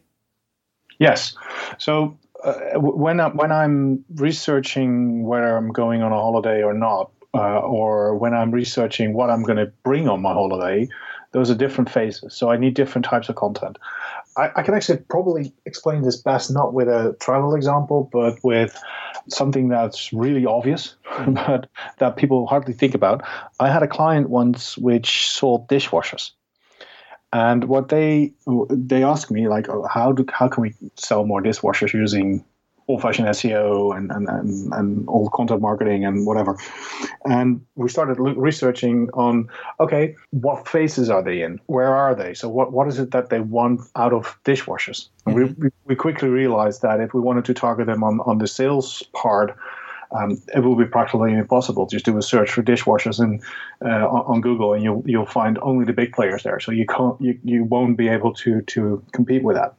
Yes. 0.97 1.35
So 1.77 2.17
uh, 2.41 2.79
when 2.79 3.19
I, 3.19 3.27
when 3.29 3.51
I'm 3.51 4.05
researching 4.15 5.25
whether 5.25 5.57
I'm 5.57 5.73
going 5.73 6.01
on 6.01 6.13
a 6.13 6.15
holiday 6.15 6.63
or 6.63 6.73
not, 6.73 7.11
uh, 7.33 7.59
or 7.59 8.15
when 8.15 8.33
I'm 8.33 8.51
researching 8.51 9.13
what 9.13 9.29
I'm 9.29 9.43
going 9.43 9.57
to 9.57 9.73
bring 9.83 10.07
on 10.07 10.21
my 10.21 10.31
holiday, 10.31 10.87
those 11.31 11.49
are 11.49 11.55
different 11.55 11.89
phases. 11.89 12.33
So 12.33 12.49
I 12.49 12.57
need 12.57 12.75
different 12.75 13.05
types 13.05 13.27
of 13.27 13.35
content. 13.35 13.77
I, 14.37 14.49
I, 14.55 14.63
can 14.63 14.73
actually 14.73 14.99
probably 15.09 15.53
explain 15.65 16.01
this 16.01 16.17
best 16.17 16.51
not 16.51 16.73
with 16.73 16.87
a 16.87 17.15
travel 17.19 17.55
example, 17.55 18.09
but 18.11 18.37
with 18.43 18.77
something 19.29 19.69
that's 19.69 20.11
really 20.13 20.45
obvious, 20.45 20.95
hmm. 21.03 21.33
but 21.47 21.69
that 21.99 22.17
people 22.17 22.47
hardly 22.47 22.73
think 22.73 22.95
about. 22.95 23.23
I 23.59 23.71
had 23.71 23.83
a 23.83 23.87
client 23.87 24.29
once 24.29 24.77
which 24.77 25.29
sold 25.29 25.67
dishwashers. 25.67 26.31
And 27.31 27.63
what 27.65 27.89
they 27.89 28.33
they 28.69 29.03
asked 29.03 29.31
me 29.31 29.47
like, 29.47 29.67
oh, 29.67 29.87
how 29.91 30.11
do 30.11 30.23
how 30.31 30.47
can 30.47 30.61
we 30.61 30.75
sell 30.95 31.25
more 31.25 31.41
dishwashers 31.41 31.91
using 31.91 32.45
old-fashioned 32.87 33.27
SEO 33.29 33.95
and, 33.95 34.11
and, 34.11 34.27
and, 34.27 34.73
and 34.73 35.05
old 35.07 35.31
content 35.31 35.61
marketing 35.61 36.05
and 36.05 36.25
whatever. 36.25 36.57
And 37.25 37.65
we 37.75 37.89
started 37.89 38.19
researching 38.19 39.09
on, 39.13 39.49
okay, 39.79 40.15
what 40.31 40.67
phases 40.67 41.09
are 41.09 41.23
they 41.23 41.41
in? 41.41 41.59
Where 41.67 41.93
are 41.93 42.13
they? 42.13 42.33
So 42.33 42.49
what, 42.49 42.71
what 42.73 42.87
is 42.87 42.99
it 42.99 43.11
that 43.11 43.29
they 43.29 43.39
want 43.39 43.81
out 43.95 44.13
of 44.13 44.37
dishwashers? 44.43 45.09
Mm-hmm. 45.25 45.61
we, 45.61 45.69
we 45.85 45.95
quickly 45.95 46.29
realized 46.29 46.81
that 46.81 46.99
if 46.99 47.13
we 47.13 47.21
wanted 47.21 47.45
to 47.45 47.53
target 47.53 47.87
them 47.87 48.03
on, 48.03 48.19
on 48.25 48.37
the 48.39 48.47
sales 48.47 49.03
part, 49.13 49.57
um, 50.13 50.41
it 50.53 50.59
will 50.59 50.75
be 50.75 50.85
practically 50.85 51.33
impossible. 51.33 51.87
Just 51.87 52.05
do 52.05 52.17
a 52.17 52.21
search 52.21 52.51
for 52.51 52.61
dishwashers 52.61 53.19
and 53.19 53.41
uh, 53.83 54.07
on, 54.07 54.41
Google, 54.41 54.73
and 54.73 54.83
you'll 54.83 55.03
you'll 55.05 55.25
find 55.25 55.57
only 55.59 55.85
the 55.85 55.93
big 55.93 56.13
players 56.13 56.43
there. 56.43 56.59
So 56.59 56.71
you 56.71 56.85
can't 56.85 57.19
you, 57.19 57.39
you 57.43 57.63
won't 57.63 57.97
be 57.97 58.09
able 58.09 58.33
to 58.35 58.61
to 58.61 59.03
compete 59.11 59.43
with 59.43 59.55
that. 59.55 59.73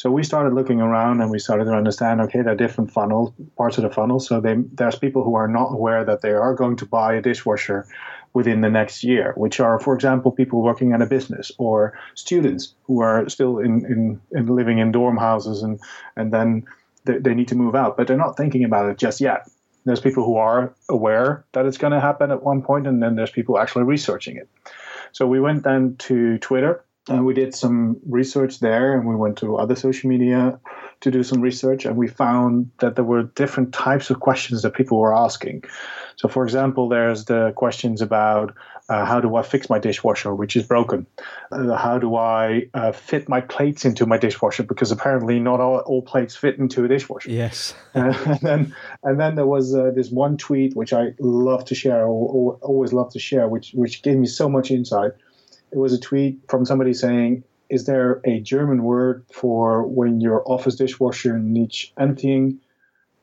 So 0.00 0.10
we 0.10 0.22
started 0.22 0.54
looking 0.54 0.80
around 0.80 1.20
and 1.20 1.30
we 1.30 1.38
started 1.38 1.66
to 1.66 1.72
understand, 1.72 2.22
okay, 2.22 2.40
there 2.40 2.54
are 2.54 2.56
different 2.56 2.90
funnel 2.90 3.34
parts 3.58 3.76
of 3.76 3.84
the 3.84 3.90
funnel. 3.90 4.18
So 4.18 4.40
they, 4.40 4.54
there's 4.72 4.98
people 4.98 5.22
who 5.22 5.34
are 5.34 5.46
not 5.46 5.74
aware 5.74 6.06
that 6.06 6.22
they 6.22 6.30
are 6.30 6.54
going 6.54 6.76
to 6.76 6.86
buy 6.86 7.16
a 7.16 7.20
dishwasher 7.20 7.86
within 8.32 8.62
the 8.62 8.70
next 8.70 9.04
year, 9.04 9.34
which 9.36 9.60
are, 9.60 9.78
for 9.78 9.94
example, 9.94 10.32
people 10.32 10.62
working 10.62 10.94
at 10.94 11.02
a 11.02 11.06
business 11.06 11.52
or 11.58 11.98
students 12.14 12.72
who 12.84 13.02
are 13.02 13.28
still 13.28 13.58
in, 13.58 13.84
in, 13.84 14.20
in 14.32 14.46
living 14.46 14.78
in 14.78 14.90
dorm 14.90 15.18
houses 15.18 15.62
and, 15.62 15.78
and 16.16 16.32
then 16.32 16.64
they, 17.04 17.18
they 17.18 17.34
need 17.34 17.48
to 17.48 17.54
move 17.54 17.74
out, 17.74 17.98
but 17.98 18.06
they're 18.06 18.16
not 18.16 18.38
thinking 18.38 18.64
about 18.64 18.88
it 18.88 18.96
just 18.96 19.20
yet. 19.20 19.50
There's 19.84 20.00
people 20.00 20.24
who 20.24 20.36
are 20.36 20.72
aware 20.88 21.44
that 21.52 21.66
it's 21.66 21.76
going 21.76 21.92
to 21.92 22.00
happen 22.00 22.30
at 22.30 22.42
one 22.42 22.62
point, 22.62 22.86
and 22.86 23.02
then 23.02 23.16
there's 23.16 23.30
people 23.30 23.58
actually 23.58 23.84
researching 23.84 24.38
it. 24.38 24.48
So 25.12 25.26
we 25.26 25.40
went 25.40 25.64
then 25.64 25.96
to 26.08 26.38
Twitter 26.38 26.84
and 27.10 27.26
we 27.26 27.34
did 27.34 27.54
some 27.54 27.96
research 28.08 28.60
there 28.60 28.96
and 28.96 29.06
we 29.06 29.16
went 29.16 29.36
to 29.38 29.56
other 29.56 29.74
social 29.74 30.08
media 30.08 30.58
to 31.00 31.10
do 31.10 31.22
some 31.24 31.40
research 31.40 31.84
and 31.84 31.96
we 31.96 32.06
found 32.06 32.70
that 32.78 32.94
there 32.94 33.04
were 33.04 33.24
different 33.24 33.74
types 33.74 34.10
of 34.10 34.20
questions 34.20 34.62
that 34.62 34.74
people 34.74 34.98
were 34.98 35.14
asking. 35.14 35.64
So 36.16 36.28
for 36.28 36.44
example 36.44 36.88
there's 36.88 37.24
the 37.24 37.52
questions 37.56 38.00
about 38.00 38.54
uh, 38.88 39.04
how 39.04 39.20
do 39.20 39.36
i 39.36 39.42
fix 39.42 39.70
my 39.70 39.78
dishwasher 39.78 40.34
which 40.34 40.54
is 40.56 40.64
broken? 40.64 41.06
Uh, 41.50 41.74
how 41.76 41.98
do 41.98 42.14
i 42.14 42.66
uh, 42.74 42.92
fit 42.92 43.28
my 43.28 43.40
plates 43.40 43.84
into 43.84 44.06
my 44.06 44.16
dishwasher? 44.16 44.62
Because 44.62 44.92
apparently 44.92 45.40
not 45.40 45.60
all, 45.60 45.78
all 45.78 46.02
plates 46.02 46.36
fit 46.36 46.58
into 46.58 46.84
a 46.84 46.88
dishwasher. 46.88 47.30
Yes. 47.30 47.74
And 47.94 48.40
then 48.40 48.74
and 49.02 49.18
then 49.18 49.34
there 49.34 49.46
was 49.46 49.74
uh, 49.74 49.90
this 49.94 50.10
one 50.10 50.36
tweet 50.36 50.76
which 50.76 50.92
i 50.92 51.12
love 51.18 51.64
to 51.66 51.74
share 51.74 52.04
or, 52.04 52.28
or 52.36 52.58
always 52.62 52.92
love 52.92 53.10
to 53.12 53.18
share 53.18 53.48
which 53.48 53.72
which 53.74 54.02
gave 54.02 54.16
me 54.16 54.26
so 54.26 54.48
much 54.48 54.70
insight 54.70 55.12
it 55.72 55.78
was 55.78 55.92
a 55.92 56.00
tweet 56.00 56.40
from 56.48 56.64
somebody 56.64 56.94
saying, 56.94 57.44
"Is 57.68 57.86
there 57.86 58.20
a 58.24 58.40
German 58.40 58.82
word 58.82 59.24
for 59.32 59.84
when 59.86 60.20
your 60.20 60.42
office 60.46 60.76
dishwasher 60.76 61.38
needs 61.38 61.92
emptying, 61.98 62.58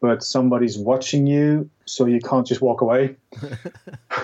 but 0.02 0.24
somebody's 0.24 0.78
watching 0.78 1.28
you, 1.28 1.70
so 1.86 2.06
you 2.06 2.20
can't 2.20 2.48
just 2.48 2.62
walk 2.62 2.82
away?" 2.82 3.16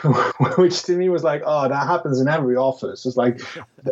Which 0.58 0.84
to 0.84 0.96
me 0.96 1.10
was 1.10 1.24
like, 1.24 1.44
"Oh, 1.46 1.68
that 1.68 1.88
happens 1.88 2.20
in 2.20 2.28
every 2.28 2.56
office." 2.56 3.06
It's 3.06 3.18
like, 3.18 3.42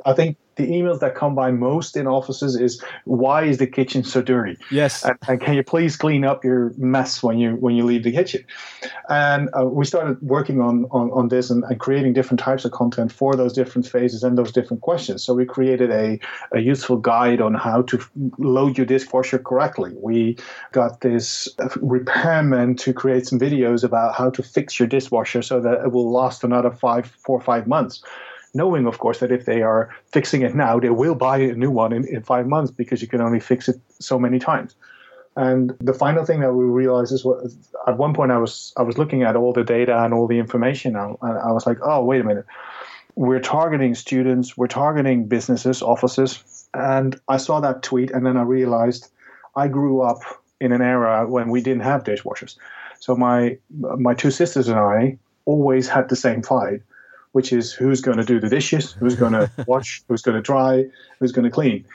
I 0.06 0.14
think 0.14 0.38
the 0.56 0.68
emails 0.68 1.00
that 1.00 1.16
come 1.16 1.34
by 1.34 1.52
most 1.52 1.96
in 1.96 2.08
offices 2.08 2.56
is 2.56 2.84
why 3.06 3.44
is 3.44 3.58
the 3.58 3.68
kitchen 3.68 4.04
so 4.04 4.22
dirty? 4.22 4.58
Yes. 4.70 5.04
And, 5.04 5.18
and 5.28 5.42
can 5.42 5.56
you 5.56 5.64
please 5.64 5.96
clean 5.96 6.26
up 6.26 6.44
your 6.44 6.74
mess 6.78 7.24
when 7.24 7.40
you 7.40 7.56
when 7.56 7.76
you 7.76 7.84
leave 7.84 8.04
the 8.04 8.12
kitchen? 8.12 8.46
And 9.10 9.50
uh, 9.58 9.66
we 9.66 9.86
started 9.86 10.22
working 10.22 10.62
on 10.62 10.86
on, 10.92 11.10
on 11.12 11.30
this 11.30 11.50
and, 11.50 11.64
and, 11.64 11.80
creating 11.80 12.14
different 12.14 12.40
types 12.40 12.66
of 12.66 12.72
content 12.72 13.12
for 13.12 13.36
those 13.36 13.54
different 13.54 13.88
phases 13.88 14.24
and 14.24 14.38
those 14.38 14.52
different 14.52 14.82
questions. 14.82 15.24
So 15.24 15.34
we 15.34 15.46
created 15.46 15.90
a, 15.90 16.20
a 16.52 16.60
useful 16.60 16.98
guide 16.98 17.42
on 17.42 17.54
how 17.54 17.82
to 17.84 18.00
load 18.38 18.78
your 18.78 18.86
dishwasher 18.86 19.40
correctly. 19.40 19.94
We 19.96 20.38
got 20.74 21.02
this 21.02 21.48
repairman 21.78 22.76
to 22.78 22.94
create 22.94 23.26
some 23.26 23.40
videos 23.40 23.84
about 23.84 24.16
how 24.16 24.30
to 24.32 24.44
fix 24.44 24.80
your 24.80 24.88
dishwasher 24.88 25.42
so 25.42 25.60
that 25.62 25.86
it 25.86 25.92
will 25.92 26.12
last 26.12 26.44
another 26.44 26.72
five, 26.72 27.08
four 27.08 27.38
or 27.38 27.42
five 27.42 27.68
months 27.68 28.04
knowing, 28.54 28.86
of 28.86 29.00
course, 29.00 29.20
that 29.20 29.32
if 29.32 29.46
they 29.46 29.62
are 29.62 29.90
fixing 30.12 30.42
it 30.42 30.56
now, 30.56 30.80
they 30.80 30.90
will 30.90 31.16
buy 31.16 31.38
a 31.38 31.54
new 31.54 31.72
one 31.72 31.94
in, 31.94 32.06
in 32.08 32.24
five 32.24 32.48
months 32.48 32.72
because 32.72 33.02
you 33.02 33.08
can 33.08 33.22
only 33.22 33.40
fix 33.40 33.70
it 33.70 33.80
so 34.00 34.20
many 34.20 34.40
times. 34.40 34.76
And 35.36 35.74
the 35.80 35.94
final 35.94 36.26
thing 36.26 36.42
that 36.42 36.54
we 36.54 36.66
realized 36.66 37.14
is 37.14 37.24
what 37.24 37.46
at 37.88 37.98
one 37.98 38.14
point 38.14 38.32
I 38.32 38.38
was 38.38 38.74
I 38.76 38.82
was 38.82 38.98
looking 38.98 39.24
at 39.24 39.38
all 39.38 39.54
the 39.54 39.64
data 39.64 40.04
and 40.04 40.14
all 40.14 40.28
the 40.28 40.40
information 40.40 40.98
and 40.98 41.16
I 41.22 41.52
was 41.54 41.66
like, 41.66 41.78
oh 41.82 42.04
wait 42.04 42.20
a 42.20 42.26
minute, 42.26 42.46
we're 43.16 43.40
targeting 43.40 43.96
students, 43.96 44.58
we're 44.58 44.68
targeting 44.68 45.28
businesses, 45.28 45.82
offices, 45.82 46.68
and 46.74 47.18
I 47.30 47.38
saw 47.38 47.62
that 47.62 47.82
tweet 47.82 48.12
and 48.12 48.26
then 48.26 48.36
I 48.36 48.42
realized 48.42 49.10
I 49.56 49.70
grew 49.70 50.02
up 50.02 50.20
in 50.60 50.74
an 50.74 50.82
era 50.82 51.26
when 51.28 51.50
we 51.50 51.62
didn't 51.62 51.84
have 51.84 52.04
dishwashers. 52.04 52.58
So 53.00 53.16
my 53.16 53.58
my 53.80 54.14
two 54.14 54.32
sisters 54.32 54.68
and 54.68 54.78
I 54.78 55.18
always 55.46 55.88
had 55.88 56.10
the 56.10 56.18
same 56.18 56.44
fight 56.44 56.82
which 57.32 57.54
is 57.54 57.72
who's 57.72 58.02
going 58.02 58.18
to 58.18 58.24
do 58.24 58.40
the 58.40 58.50
dishes, 58.50 58.92
who's 58.92 59.16
going 59.16 59.34
to 59.34 59.50
wash, 59.68 60.02
who's 60.08 60.22
going 60.22 60.36
to 60.36 60.42
dry, 60.42 60.86
who's 61.20 61.32
going 61.32 61.46
to 61.46 61.52
clean. 61.52 61.86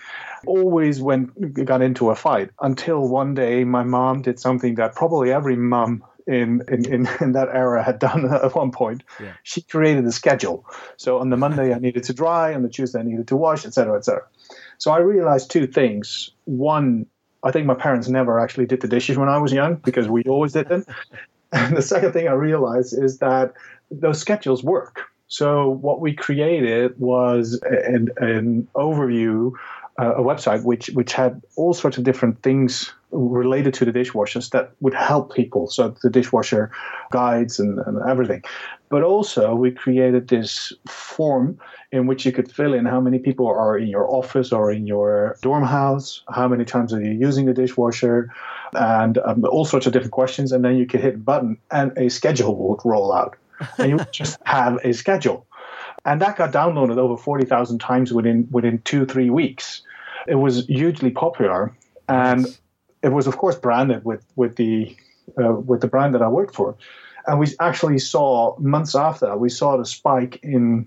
Always 0.47 1.01
went 1.01 1.65
got 1.65 1.83
into 1.83 2.11
a 2.11 2.15
fight 2.15 2.51
until 2.61 3.09
one 3.09 3.35
day 3.35 3.65
my 3.65 3.83
mom 3.83 4.23
did 4.23 4.39
something 4.39 4.77
that 4.77 4.95
probably 4.95 5.33
every 5.33 5.57
mom 5.57 6.05
in, 6.27 6.63
in, 6.69 6.93
in, 6.93 7.09
in, 7.21 7.33
that 7.33 7.49
era 7.53 7.83
had 7.83 7.99
done 7.99 8.25
at 8.33 8.55
one 8.55 8.71
point. 8.71 9.03
Yeah. 9.21 9.33
She 9.43 9.63
created 9.63 10.05
a 10.05 10.13
schedule. 10.13 10.67
So 10.97 11.19
on 11.19 11.31
the 11.31 11.37
Monday 11.37 11.75
I 11.75 11.79
needed 11.79 12.05
to 12.05 12.13
dry, 12.13 12.55
on 12.55 12.63
the 12.63 12.69
Tuesday 12.69 13.01
I 13.01 13.03
needed 13.03 13.29
to 13.29 13.37
wash, 13.37 13.65
etc., 13.65 13.97
etc. 13.97 14.25
So 14.79 14.91
I 14.91 14.99
realized 14.99 15.51
two 15.51 15.67
things. 15.67 16.31
One, 16.45 17.07
I 17.43 17.51
think 17.51 17.67
my 17.67 17.75
parents 17.75 18.09
never 18.09 18.39
actually 18.39 18.67
did 18.67 18.81
the 18.81 18.89
dishes 18.89 19.17
when 19.17 19.29
I 19.29 19.39
was 19.39 19.53
young 19.53 19.77
because 19.77 20.09
we 20.09 20.23
always 20.25 20.53
did 20.53 20.69
them. 20.69 20.85
And 21.53 21.77
the 21.77 21.83
second 21.83 22.13
thing 22.13 22.29
I 22.29 22.33
realized 22.33 22.93
is 22.99 23.19
that 23.19 23.55
those 23.91 24.21
schedules 24.21 24.65
work. 24.65 25.09
So 25.29 25.69
what 25.69 26.01
we 26.01 26.15
created 26.15 26.99
was 26.99 27.61
an, 27.65 28.11
an 28.19 28.69
overview, 28.75 29.53
uh, 29.99 30.15
a 30.15 30.23
website 30.23 30.63
which 30.63 30.89
which 30.91 31.13
had 31.13 31.43
all 31.57 31.75
sorts 31.75 31.99
of 31.99 32.05
different 32.05 32.43
things 32.43 32.93
related 33.11 33.73
to 33.75 33.85
the 33.85 33.93
dishwashers 33.93 34.51
that 34.51 34.73
would 34.81 34.95
help 34.95 35.35
people. 35.35 35.69
So 35.69 35.95
the 36.03 36.11
dishwasher 36.11 36.71
guides 37.11 37.59
and, 37.59 37.79
and 37.87 37.99
everything. 38.09 38.43
But 38.89 39.03
also 39.03 39.55
we 39.55 39.71
created 39.71 40.29
this 40.29 40.73
form 40.89 41.59
in 41.93 42.07
which 42.07 42.27
you 42.27 42.33
could 42.33 42.51
fill 42.51 42.75
in 42.75 42.85
how 42.85 43.01
many 43.01 43.19
people 43.19 43.47
are 43.47 43.79
in 43.79 43.89
your 43.89 44.09
office 44.09 44.53
or 44.53 44.71
in 44.71 44.87
your 44.87 45.37
dorm 45.41 45.65
house, 45.65 46.23
how 46.29 46.47
many 46.47 46.65
times 46.65 46.93
are 46.93 47.03
you 47.03 47.13
using 47.13 47.47
the 47.47 47.55
dishwasher, 47.55 48.33
and 48.75 49.19
um, 49.19 49.45
all 49.47 49.65
sorts 49.65 49.87
of 49.87 49.93
different 49.93 50.13
questions. 50.13 50.53
And 50.53 50.65
then 50.65 50.77
you 50.77 50.87
could 50.87 51.01
hit 51.01 51.15
a 51.15 51.19
button 51.19 51.59
and 51.71 51.97
a 51.97 52.11
schedule 52.11 52.55
would 52.69 52.81
roll 52.85 53.13
out 53.13 53.37
and 53.79 53.91
you 53.91 53.99
just 54.13 54.39
have 54.45 54.79
a 54.85 54.93
schedule. 54.93 55.47
And 56.05 56.21
that 56.23 56.37
got 56.37 56.53
downloaded 56.53 56.99
over 56.99 57.17
40,000 57.17 57.79
times 57.79 58.13
within 58.13 58.47
within 58.51 58.81
two, 58.83 59.07
three 59.07 59.31
weeks. 59.31 59.83
It 60.29 60.37
was 60.37 60.67
hugely 60.67 61.11
popular. 61.11 61.75
And 62.09 62.47
it 63.03 63.09
was, 63.09 63.27
of 63.27 63.37
course, 63.37 63.57
branded 63.57 64.05
with, 64.05 64.25
with, 64.37 64.57
the, 64.57 64.97
uh, 65.43 65.53
with 65.53 65.81
the 65.81 65.89
brand 65.89 66.15
that 66.15 66.23
I 66.23 66.29
worked 66.29 66.55
for. 66.55 66.77
And 67.27 67.39
we 67.41 67.49
actually 67.61 67.99
saw, 67.99 68.57
months 68.59 68.95
after 68.95 69.27
that, 69.27 69.41
we 69.41 69.49
saw 69.49 69.77
the 69.77 69.85
spike 69.85 70.39
in 70.43 70.87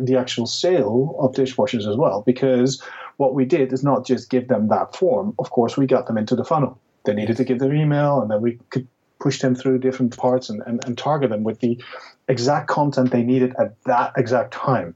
the 0.00 0.16
actual 0.16 0.46
sale 0.46 1.16
of 1.20 1.32
dishwashers 1.34 1.88
as 1.88 1.96
well, 1.96 2.22
because 2.22 2.82
what 3.16 3.34
we 3.34 3.44
did 3.44 3.72
is 3.72 3.84
not 3.84 4.06
just 4.06 4.30
give 4.30 4.48
them 4.48 4.68
that 4.68 4.96
form. 4.96 5.34
Of 5.38 5.50
course, 5.50 5.76
we 5.76 5.86
got 5.86 6.06
them 6.06 6.18
into 6.18 6.34
the 6.34 6.44
funnel. 6.44 6.80
They 7.04 7.14
needed 7.14 7.36
to 7.36 7.44
give 7.44 7.58
their 7.58 7.74
email, 7.74 8.20
and 8.20 8.30
then 8.30 8.40
we 8.40 8.58
could 8.70 8.88
push 9.20 9.40
them 9.40 9.54
through 9.54 9.78
different 9.78 10.16
parts 10.16 10.48
and, 10.48 10.62
and, 10.66 10.84
and 10.84 10.96
target 10.96 11.30
them 11.30 11.44
with 11.44 11.60
the 11.60 11.82
exact 12.28 12.68
content 12.68 13.10
they 13.10 13.22
needed 13.22 13.54
at 13.58 13.82
that 13.84 14.12
exact 14.16 14.52
time. 14.52 14.94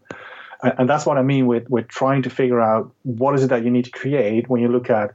And 0.62 0.88
that's 0.88 1.04
what 1.04 1.18
I 1.18 1.22
mean 1.22 1.46
with, 1.46 1.68
with 1.68 1.88
trying 1.88 2.22
to 2.22 2.30
figure 2.30 2.60
out 2.60 2.92
what 3.02 3.34
is 3.34 3.42
it 3.42 3.48
that 3.48 3.64
you 3.64 3.70
need 3.70 3.86
to 3.86 3.90
create 3.90 4.48
when 4.48 4.60
you 4.60 4.68
look 4.68 4.90
at 4.90 5.12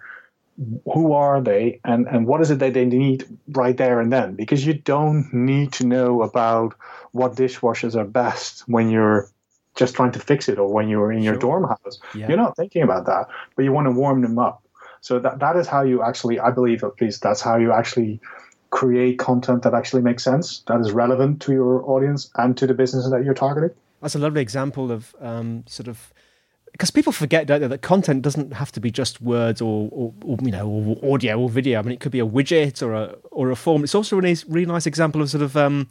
who 0.91 1.13
are 1.13 1.39
they 1.39 1.79
and, 1.85 2.07
and 2.07 2.25
what 2.25 2.41
is 2.41 2.49
it 2.49 2.59
that 2.59 2.73
they 2.73 2.85
need 2.85 3.25
right 3.49 3.77
there 3.77 3.99
and 3.99 4.11
then 4.11 4.33
because 4.33 4.65
you 4.65 4.73
don't 4.73 5.31
need 5.31 5.71
to 5.71 5.85
know 5.85 6.23
about 6.23 6.73
what 7.11 7.35
dishwashers 7.35 7.95
are 7.95 8.05
best 8.05 8.61
when 8.67 8.89
you're 8.89 9.29
just 9.75 9.93
trying 9.93 10.11
to 10.11 10.19
fix 10.19 10.49
it 10.49 10.57
or 10.57 10.73
when 10.73 10.89
you're 10.89 11.11
in 11.11 11.21
your 11.21 11.35
sure. 11.35 11.39
dorm 11.39 11.63
house 11.63 11.99
yeah. 12.15 12.27
you're 12.27 12.37
not 12.37 12.55
thinking 12.57 12.81
about 12.81 13.05
that 13.05 13.27
but 13.55 13.63
you 13.63 13.71
want 13.71 13.85
to 13.85 13.91
warm 13.91 14.21
them 14.23 14.39
up 14.39 14.63
so 14.99 15.19
that, 15.19 15.37
that 15.39 15.55
is 15.55 15.67
how 15.67 15.83
you 15.83 16.01
actually 16.01 16.39
i 16.39 16.49
believe 16.49 16.83
at 16.83 16.99
least 16.99 17.21
that's 17.21 17.41
how 17.41 17.55
you 17.55 17.71
actually 17.71 18.19
create 18.69 19.17
content 19.17 19.63
that 19.63 19.73
actually 19.73 20.01
makes 20.01 20.23
sense, 20.23 20.59
that 20.67 20.79
is 20.79 20.91
relevant 20.91 21.41
to 21.41 21.53
your 21.53 21.83
audience 21.89 22.29
and 22.35 22.57
to 22.57 22.67
the 22.67 22.73
business 22.73 23.09
that 23.09 23.23
you're 23.23 23.33
targeting. 23.33 23.71
That's 24.01 24.15
a 24.15 24.19
lovely 24.19 24.41
example 24.41 24.91
of 24.91 25.15
um, 25.21 25.63
sort 25.67 25.87
of 25.87 26.13
because 26.71 26.91
people 26.91 27.11
forget 27.11 27.47
they, 27.47 27.57
that 27.57 27.81
content 27.81 28.21
doesn't 28.21 28.53
have 28.53 28.71
to 28.73 28.79
be 28.79 28.91
just 28.91 29.19
words 29.21 29.61
or, 29.61 29.89
or, 29.91 30.13
or, 30.23 30.37
you 30.41 30.51
know 30.51 30.67
or 30.67 31.13
audio 31.13 31.39
or 31.39 31.49
video. 31.49 31.79
I 31.79 31.81
mean, 31.81 31.93
it 31.93 31.99
could 31.99 32.11
be 32.11 32.19
a 32.19 32.25
widget 32.25 32.85
or 32.85 32.93
a 32.93 33.15
or 33.31 33.49
a 33.49 33.55
form. 33.55 33.83
It's 33.83 33.95
also 33.95 34.17
a 34.17 34.21
really, 34.21 34.37
really 34.47 34.67
nice 34.67 34.85
example 34.85 35.21
of 35.21 35.29
sort 35.29 35.43
of. 35.43 35.57
Um, 35.57 35.87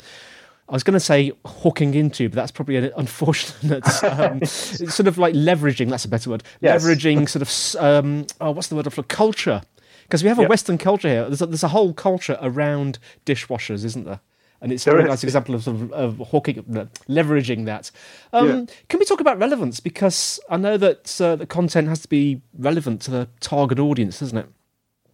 I 0.69 0.73
was 0.73 0.83
going 0.83 0.95
to 0.95 1.01
say 1.01 1.31
hooking 1.45 1.95
into, 1.95 2.29
but 2.29 2.35
that's 2.35 2.51
probably 2.51 2.77
an 2.77 2.91
unfortunate 2.97 3.87
um, 4.03 4.45
sort 4.45 5.07
of 5.07 5.17
like 5.17 5.35
leveraging. 5.35 5.91
That's 5.91 6.05
a 6.05 6.09
better 6.09 6.31
word. 6.31 6.43
Yes. 6.61 6.85
Leveraging 6.85 7.29
sort 7.29 7.43
of 7.43 7.83
um, 7.83 8.27
oh, 8.41 8.51
what's 8.53 8.69
the 8.69 8.77
word 8.77 8.93
for 8.93 9.03
culture 9.05 9.63
because 10.07 10.23
we 10.23 10.29
have 10.29 10.39
a 10.39 10.43
yep. 10.43 10.51
Western 10.51 10.79
culture 10.79 11.09
here. 11.09 11.25
There's 11.25 11.43
a, 11.43 11.47
there's 11.47 11.65
a 11.65 11.69
whole 11.69 11.93
culture 11.93 12.39
around 12.41 12.99
dishwashers, 13.25 13.85
isn't 13.85 14.05
there? 14.05 14.21
And 14.61 14.73
it's 14.73 14.87
a 14.87 14.91
very 14.91 15.05
nice 15.05 15.23
example 15.23 15.55
of, 15.55 15.65
sort 15.65 15.77
of, 15.77 15.93
of 15.93 16.19
hawking, 16.29 16.63
leveraging 17.09 17.67
that. 17.67 17.91
Um, 18.33 18.49
yeah. 18.49 18.65
Can 18.89 19.01
we 19.01 19.05
talk 19.05 19.21
about 19.21 19.39
relevance? 19.39 19.81
Because 19.81 20.41
I 20.49 20.57
know 20.57 20.77
that 20.79 21.21
uh, 21.21 21.37
the 21.37 21.47
content 21.47 21.89
has 21.89 22.01
to 22.01 22.09
be 22.09 22.41
relevant 22.57 23.03
to 23.03 23.11
the 23.11 23.29
target 23.41 23.79
audience, 23.79 24.21
doesn't 24.21 24.39
it? 24.39 24.49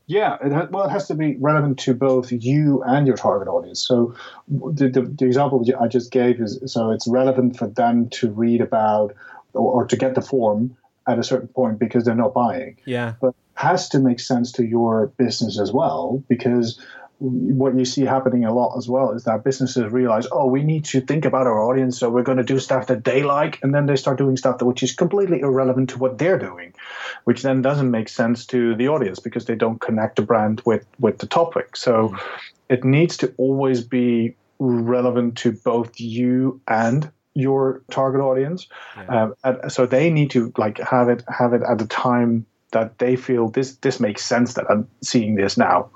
Yeah, 0.07 0.37
it 0.45 0.53
ha- 0.53 0.69
well, 0.71 0.85
it 0.85 0.91
has 0.91 1.09
to 1.09 1.15
be 1.15 1.37
relevant 1.41 1.79
to 1.81 1.95
both 1.95 2.31
you 2.31 2.83
and 2.85 3.07
your 3.07 3.17
target 3.17 3.49
audience. 3.49 3.81
So, 3.81 4.15
the, 4.49 4.89
the, 4.89 5.03
the, 5.03 5.25
example 5.25 5.65
I 5.81 5.89
just 5.89 6.11
gave 6.11 6.41
is 6.41 6.61
so 6.67 6.91
it's 6.91 7.09
relevant 7.09 7.57
for 7.57 7.67
them 7.67 8.11
to 8.11 8.31
read 8.31 8.61
about 8.61 9.15
or, 9.55 9.73
or, 9.83 9.87
to 9.87 9.97
get 9.97 10.15
the 10.15 10.21
form 10.21 10.77
at 11.09 11.19
a 11.19 11.25
certain 11.25 11.49
point 11.49 11.79
because 11.79 12.05
they're 12.05 12.15
not 12.15 12.35
buying. 12.35 12.77
Yeah. 12.85 13.15
But 13.21 13.35
has 13.55 13.89
to 13.91 13.99
make 13.99 14.21
sense 14.21 14.53
to 14.53 14.65
your 14.65 15.09
business 15.19 15.59
as 15.59 15.73
well 15.73 16.23
because 16.29 16.81
what 17.23 17.79
you 17.79 17.85
see 17.85 18.05
happening 18.05 18.45
a 18.45 18.53
lot 18.53 18.77
as 18.77 18.89
well 18.89 19.13
is 19.13 19.23
that 19.25 19.45
businesses 19.45 19.93
realize, 19.93 20.27
oh, 20.33 20.47
we 20.47 20.65
need 20.65 20.85
to 20.85 21.01
think 21.01 21.25
about 21.25 21.47
our 21.47 21.63
audience, 21.63 21.97
so 21.97 22.11
we're 22.11 22.25
going 22.25 22.39
to 22.39 22.45
do 22.45 22.59
stuff 22.59 22.89
that 22.89 23.05
they 23.05 23.23
like, 23.23 23.63
and 23.63 23.73
then 23.73 23.87
they 23.87 23.95
start 23.95 24.19
doing 24.19 24.37
stuff 24.37 24.59
that 24.59 24.65
which 24.65 24.83
is 24.83 24.93
completely 24.93 25.39
irrelevant 25.39 25.91
to 25.91 25.99
what 25.99 26.19
they're 26.19 26.39
doing, 26.39 26.75
which 27.23 27.43
then 27.43 27.63
doesn't 27.63 27.93
make 27.93 28.09
sense 28.09 28.45
to 28.47 28.75
the 28.75 28.89
audience 28.89 29.21
because 29.21 29.45
they 29.45 29.55
don't 29.55 29.81
connect 29.81 30.17
the 30.17 30.23
brand 30.23 30.63
with 30.67 30.85
with 30.99 31.19
the 31.19 31.27
topic. 31.27 31.77
So 31.77 32.09
mm. 32.09 32.21
it 32.69 32.83
needs 32.83 33.17
to 33.19 33.33
always 33.37 33.85
be 33.85 34.35
relevant 34.59 35.37
to 35.39 35.53
both 35.53 36.01
you 36.01 36.61
and 36.67 37.09
your 37.35 37.83
target 37.91 38.21
audience. 38.21 38.67
Yeah. 38.97 39.31
Um, 39.45 39.71
so 39.71 39.87
they 39.87 40.11
need 40.11 40.31
to 40.33 40.53
like 40.57 40.79
have 40.79 41.09
it 41.09 41.23
have 41.29 41.53
it 41.53 41.63
at 41.63 41.79
the 41.79 41.87
time 41.87 42.47
that 42.73 42.99
they 42.99 43.17
feel 43.17 43.49
this 43.49 43.77
this 43.77 44.01
makes 44.01 44.25
sense 44.25 44.55
that 44.55 44.67
I'm 44.69 44.89
seeing 45.03 45.37
this 45.37 45.57
now. 45.57 45.91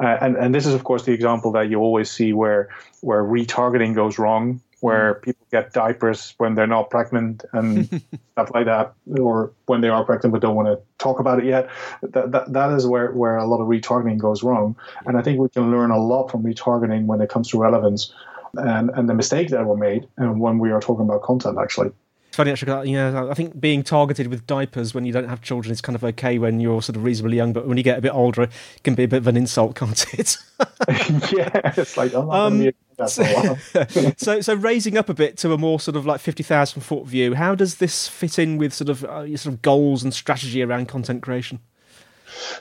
Uh, 0.00 0.18
and 0.20 0.36
and 0.36 0.54
this 0.54 0.66
is 0.66 0.74
of 0.74 0.84
course 0.84 1.04
the 1.04 1.12
example 1.12 1.52
that 1.52 1.68
you 1.68 1.78
always 1.78 2.10
see 2.10 2.32
where 2.32 2.68
where 3.02 3.22
retargeting 3.22 3.94
goes 3.94 4.18
wrong, 4.18 4.60
where 4.80 5.14
mm. 5.14 5.22
people 5.22 5.46
get 5.50 5.72
diapers 5.72 6.34
when 6.38 6.54
they're 6.54 6.66
not 6.66 6.90
pregnant 6.90 7.44
and 7.52 7.86
stuff 8.32 8.50
like 8.54 8.66
that, 8.66 8.94
or 9.18 9.52
when 9.66 9.80
they 9.80 9.88
are 9.88 10.04
pregnant 10.04 10.32
but 10.32 10.40
don't 10.40 10.56
want 10.56 10.68
to 10.68 10.78
talk 10.98 11.20
about 11.20 11.38
it 11.40 11.44
yet. 11.44 11.68
That, 12.02 12.32
that 12.32 12.52
that 12.52 12.72
is 12.72 12.86
where 12.86 13.12
where 13.12 13.36
a 13.36 13.46
lot 13.46 13.60
of 13.60 13.68
retargeting 13.68 14.18
goes 14.18 14.42
wrong. 14.42 14.76
And 15.06 15.18
I 15.18 15.22
think 15.22 15.38
we 15.38 15.48
can 15.48 15.70
learn 15.70 15.90
a 15.90 15.98
lot 15.98 16.30
from 16.30 16.42
retargeting 16.42 17.06
when 17.06 17.20
it 17.20 17.28
comes 17.28 17.48
to 17.48 17.58
relevance. 17.58 18.12
And, 18.54 18.90
and 18.90 19.08
the 19.08 19.14
mistakes 19.14 19.50
that 19.52 19.64
were 19.64 19.78
made 19.78 20.06
and 20.18 20.38
when 20.38 20.58
we 20.58 20.72
are 20.72 20.80
talking 20.80 21.06
about 21.06 21.22
content 21.22 21.56
actually. 21.58 21.90
It's 22.32 22.38
funny 22.38 22.50
actually. 22.50 22.92
Know, 22.92 23.30
I 23.30 23.34
think 23.34 23.60
being 23.60 23.82
targeted 23.82 24.28
with 24.28 24.46
diapers 24.46 24.94
when 24.94 25.04
you 25.04 25.12
don't 25.12 25.28
have 25.28 25.42
children 25.42 25.70
is 25.70 25.82
kind 25.82 25.94
of 25.94 26.02
okay 26.02 26.38
when 26.38 26.60
you're 26.60 26.80
sort 26.80 26.96
of 26.96 27.04
reasonably 27.04 27.36
young, 27.36 27.52
but 27.52 27.66
when 27.66 27.76
you 27.76 27.82
get 27.82 27.98
a 27.98 28.00
bit 28.00 28.14
older, 28.14 28.44
it 28.44 28.50
can 28.82 28.94
be 28.94 29.02
a 29.02 29.08
bit 29.08 29.18
of 29.18 29.26
an 29.26 29.36
insult, 29.36 29.76
can't 29.76 30.06
it? 30.14 30.38
yeah, 31.30 31.72
it's 31.76 31.98
like 31.98 32.14
I'm 32.14 32.28
not 32.28 32.34
um, 32.34 32.58
be 32.58 32.72
that 32.96 33.10
for 33.10 33.22
a 33.22 33.34
while. 33.34 34.14
so, 34.16 34.40
so 34.40 34.54
raising 34.54 34.96
up 34.96 35.10
a 35.10 35.14
bit 35.14 35.36
to 35.38 35.52
a 35.52 35.58
more 35.58 35.78
sort 35.78 35.94
of 35.94 36.06
like 36.06 36.22
fifty 36.22 36.42
thousand 36.42 36.80
foot 36.80 37.04
view, 37.04 37.34
how 37.34 37.54
does 37.54 37.74
this 37.74 38.08
fit 38.08 38.38
in 38.38 38.56
with 38.56 38.72
sort 38.72 38.88
of 38.88 39.04
uh, 39.04 39.20
your 39.20 39.36
sort 39.36 39.52
of 39.52 39.60
goals 39.60 40.02
and 40.02 40.14
strategy 40.14 40.62
around 40.62 40.88
content 40.88 41.22
creation? 41.22 41.60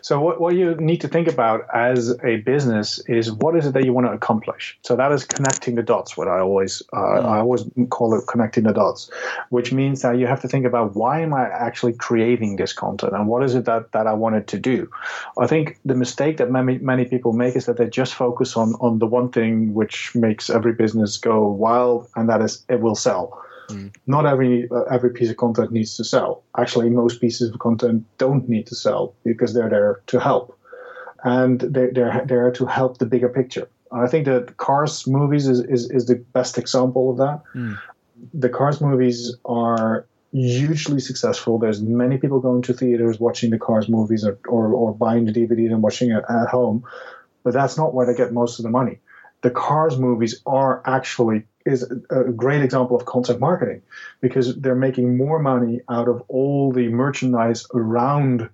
So 0.01 0.19
what, 0.19 0.41
what 0.41 0.55
you 0.55 0.75
need 0.75 1.01
to 1.01 1.07
think 1.07 1.27
about 1.27 1.65
as 1.73 2.15
a 2.23 2.37
business 2.37 2.99
is 3.07 3.31
what 3.31 3.55
is 3.55 3.65
it 3.65 3.73
that 3.73 3.85
you 3.85 3.93
want 3.93 4.07
to 4.07 4.13
accomplish. 4.13 4.77
So 4.83 4.95
that 4.95 5.11
is 5.11 5.25
connecting 5.25 5.75
the 5.75 5.83
dots. 5.83 6.17
What 6.17 6.27
I 6.27 6.39
always 6.39 6.81
uh, 6.93 6.97
mm. 6.97 7.25
I 7.25 7.39
always 7.39 7.65
call 7.89 8.17
it 8.17 8.25
connecting 8.27 8.63
the 8.63 8.73
dots, 8.73 9.09
which 9.49 9.71
means 9.71 10.01
that 10.01 10.17
you 10.17 10.27
have 10.27 10.41
to 10.41 10.47
think 10.47 10.65
about 10.65 10.95
why 10.95 11.21
am 11.21 11.33
I 11.33 11.43
actually 11.49 11.93
creating 11.93 12.55
this 12.55 12.73
content 12.73 13.13
and 13.13 13.27
what 13.27 13.43
is 13.43 13.55
it 13.55 13.65
that, 13.65 13.91
that 13.91 14.07
I 14.07 14.13
wanted 14.13 14.47
to 14.47 14.59
do. 14.59 14.89
I 15.37 15.47
think 15.47 15.79
the 15.85 15.95
mistake 15.95 16.37
that 16.37 16.51
many 16.51 16.77
many 16.79 17.05
people 17.05 17.33
make 17.33 17.55
is 17.55 17.65
that 17.65 17.77
they 17.77 17.87
just 17.87 18.13
focus 18.13 18.57
on 18.57 18.73
on 18.75 18.99
the 18.99 19.07
one 19.07 19.29
thing 19.29 19.73
which 19.73 20.13
makes 20.15 20.49
every 20.49 20.73
business 20.73 21.17
go 21.17 21.47
wild, 21.47 22.07
and 22.15 22.29
that 22.29 22.41
is 22.41 22.65
it 22.69 22.81
will 22.81 22.95
sell. 22.95 23.41
Mm. 23.71 23.95
Not 24.07 24.25
every 24.25 24.69
uh, 24.69 24.83
every 24.83 25.11
piece 25.11 25.29
of 25.29 25.37
content 25.37 25.71
needs 25.71 25.95
to 25.97 26.03
sell. 26.03 26.43
Actually, 26.57 26.89
most 26.89 27.21
pieces 27.21 27.51
of 27.51 27.59
content 27.59 28.05
don't 28.17 28.47
need 28.47 28.67
to 28.67 28.75
sell 28.75 29.13
because 29.23 29.53
they're 29.53 29.69
there 29.69 30.01
to 30.07 30.19
help, 30.19 30.57
and 31.23 31.59
they're 31.61 31.91
they're 31.91 32.25
there 32.25 32.51
to 32.51 32.65
help 32.65 32.97
the 32.97 33.05
bigger 33.05 33.29
picture. 33.29 33.67
I 33.91 34.07
think 34.07 34.25
that 34.25 34.57
Cars 34.57 35.05
movies 35.05 35.47
is, 35.47 35.59
is, 35.59 35.89
is 35.91 36.05
the 36.05 36.15
best 36.15 36.57
example 36.57 37.11
of 37.11 37.17
that. 37.17 37.41
Mm. 37.53 37.77
The 38.33 38.49
Cars 38.49 38.79
movies 38.79 39.35
are 39.45 40.05
hugely 40.31 40.99
successful. 40.99 41.59
There's 41.59 41.81
many 41.81 42.17
people 42.17 42.39
going 42.39 42.61
to 42.63 42.73
theaters 42.73 43.19
watching 43.19 43.49
the 43.49 43.59
Cars 43.59 43.89
movies 43.89 44.23
or, 44.25 44.39
or, 44.47 44.73
or 44.73 44.93
buying 44.93 45.25
the 45.25 45.33
DVDs 45.33 45.71
and 45.71 45.81
watching 45.81 46.11
it 46.11 46.23
at 46.29 46.47
home, 46.47 46.85
but 47.43 47.53
that's 47.53 47.77
not 47.77 47.93
where 47.93 48.05
they 48.05 48.15
get 48.15 48.31
most 48.31 48.59
of 48.59 48.63
the 48.63 48.69
money. 48.69 48.99
The 49.41 49.51
Cars 49.51 49.97
movies 49.97 50.41
are 50.45 50.81
actually 50.85 51.43
is 51.65 51.89
a 52.09 52.23
great 52.23 52.61
example 52.61 52.95
of 52.95 53.05
content 53.05 53.39
marketing 53.39 53.81
because 54.21 54.55
they're 54.57 54.75
making 54.75 55.17
more 55.17 55.39
money 55.39 55.81
out 55.89 56.07
of 56.07 56.23
all 56.27 56.71
the 56.71 56.89
merchandise 56.89 57.65
around 57.73 58.49